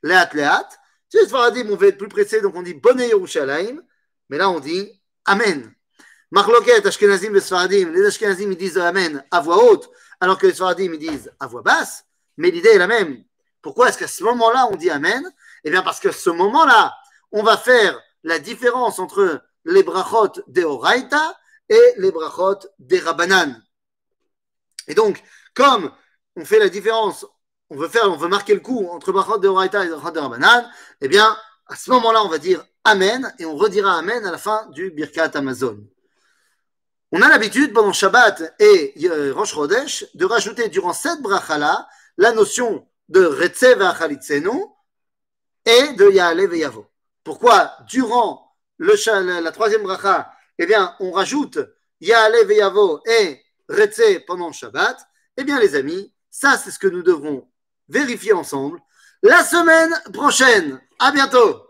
leat 0.02 0.34
leat. 0.34 0.68
Chez 1.12 1.20
les 1.20 1.28
Sfaradim, 1.28 1.70
on 1.70 1.76
veut 1.76 1.90
être 1.90 1.98
plus 1.98 2.08
pressé, 2.08 2.42
donc 2.42 2.56
on 2.56 2.64
dit 2.64 2.74
bonne 2.74 3.00
Yerushalayim, 3.00 3.82
mais 4.30 4.38
là 4.38 4.50
on 4.50 4.60
dit 4.60 5.02
Amen. 5.26 5.74
Marloket, 6.34 6.84
Ashkenazim 6.84 7.40
Sfaradim, 7.40 7.92
les 7.92 8.08
Ashkenazim 8.08 8.52
ils 8.52 8.58
disent 8.58 8.80
Amen 8.80 9.24
à 9.30 9.40
voix 9.40 9.64
haute, 9.66 9.88
alors 10.20 10.40
que 10.40 10.48
les 10.48 10.54
Sfaradim 10.54 10.92
ils 10.92 10.98
disent 10.98 11.32
à 11.40 11.46
voix 11.46 11.62
basse, 11.62 12.06
mais 12.38 12.50
l'idée 12.50 12.70
est 12.70 12.80
la 12.80 12.88
même. 12.88 13.24
Pourquoi 13.62 13.90
est-ce 13.90 14.00
qu'à 14.00 14.08
ce 14.08 14.24
moment-là 14.24 14.68
on 14.72 14.76
dit 14.76 14.90
Amen? 14.90 15.24
Eh 15.64 15.70
bien 15.70 15.84
parce 15.84 16.00
qu'à 16.00 16.12
ce 16.12 16.32
moment-là, 16.32 16.92
on 17.32 17.44
va 17.44 17.56
faire 17.56 18.02
la 18.24 18.40
différence 18.40 18.98
entre 18.98 19.44
les 19.66 19.84
brachot 19.84 20.42
des 20.48 20.64
Oraita 20.64 21.38
et 21.70 21.94
les 21.98 22.12
brachot 22.12 22.68
des 22.80 22.98
Rabanan. 22.98 23.62
Et 24.88 24.96
donc, 24.96 25.22
comme 25.54 25.92
on 26.36 26.46
fait 26.46 26.58
la 26.58 26.70
différence, 26.70 27.28
on 27.70 27.78
veut 27.78 27.90
faire, 27.90 28.12
on 28.12 28.18
veut 28.18 28.28
marquer 28.28 28.56
le 28.56 28.62
coup 28.62 28.88
entre 28.90 29.12
brachot 29.12 29.38
des 29.38 29.50
Oraita 29.50 29.86
et 29.86 29.90
brachot 29.90 30.10
des 30.10 30.20
Rabanan, 30.20 30.68
eh 31.00 31.08
bien, 31.08 31.38
à 31.68 31.76
ce 31.76 31.92
moment-là, 31.92 32.24
on 32.24 32.30
va 32.30 32.40
dire 32.40 32.66
Amen 32.84 33.32
et 33.38 33.46
on 33.46 33.56
redira 33.56 34.00
Amen 34.00 34.26
à 34.26 34.32
la 34.32 34.40
fin 34.40 34.66
du 34.72 34.90
Birkat 34.90 35.30
Amazon. 35.36 35.78
On 37.16 37.22
a 37.22 37.30
l'habitude 37.30 37.74
pendant 37.74 37.94
Shabbat 37.94 38.56
et 38.58 38.96
euh, 39.04 39.36
Rosh 39.36 39.54
Chodesh 39.54 40.04
de 40.16 40.26
rajouter 40.26 40.70
durant 40.70 40.94
cette 40.94 41.22
brachala 41.22 41.88
la 42.18 42.32
notion 42.32 42.88
de 43.08 43.24
Retze 43.24 43.78
V'achalitzenu 43.78 44.50
et 45.64 45.94
de 45.94 46.10
Yaale 46.10 46.48
Ve'yavo. 46.48 46.88
Pourquoi 47.24 47.72
durant 47.88 48.58
le, 48.78 48.96
la 49.42 49.52
troisième 49.52 49.84
bracha, 49.84 50.34
eh 50.58 50.66
bien, 50.66 50.96
on 51.00 51.12
rajoute 51.12 51.60
Yaale 52.02 52.48
Veyavo 52.48 53.00
et 53.06 53.40
Retse 53.70 54.26
pendant 54.26 54.52
Shabbat? 54.52 54.98
Eh 55.38 55.44
bien, 55.44 55.60
les 55.60 55.76
amis, 55.76 56.12
ça, 56.32 56.58
c'est 56.58 56.72
ce 56.72 56.80
que 56.80 56.88
nous 56.88 57.04
devrons 57.04 57.48
vérifier 57.90 58.34
ensemble 58.34 58.80
la 59.22 59.44
semaine 59.44 60.02
prochaine. 60.12 60.82
À 60.98 61.12
bientôt! 61.12 61.63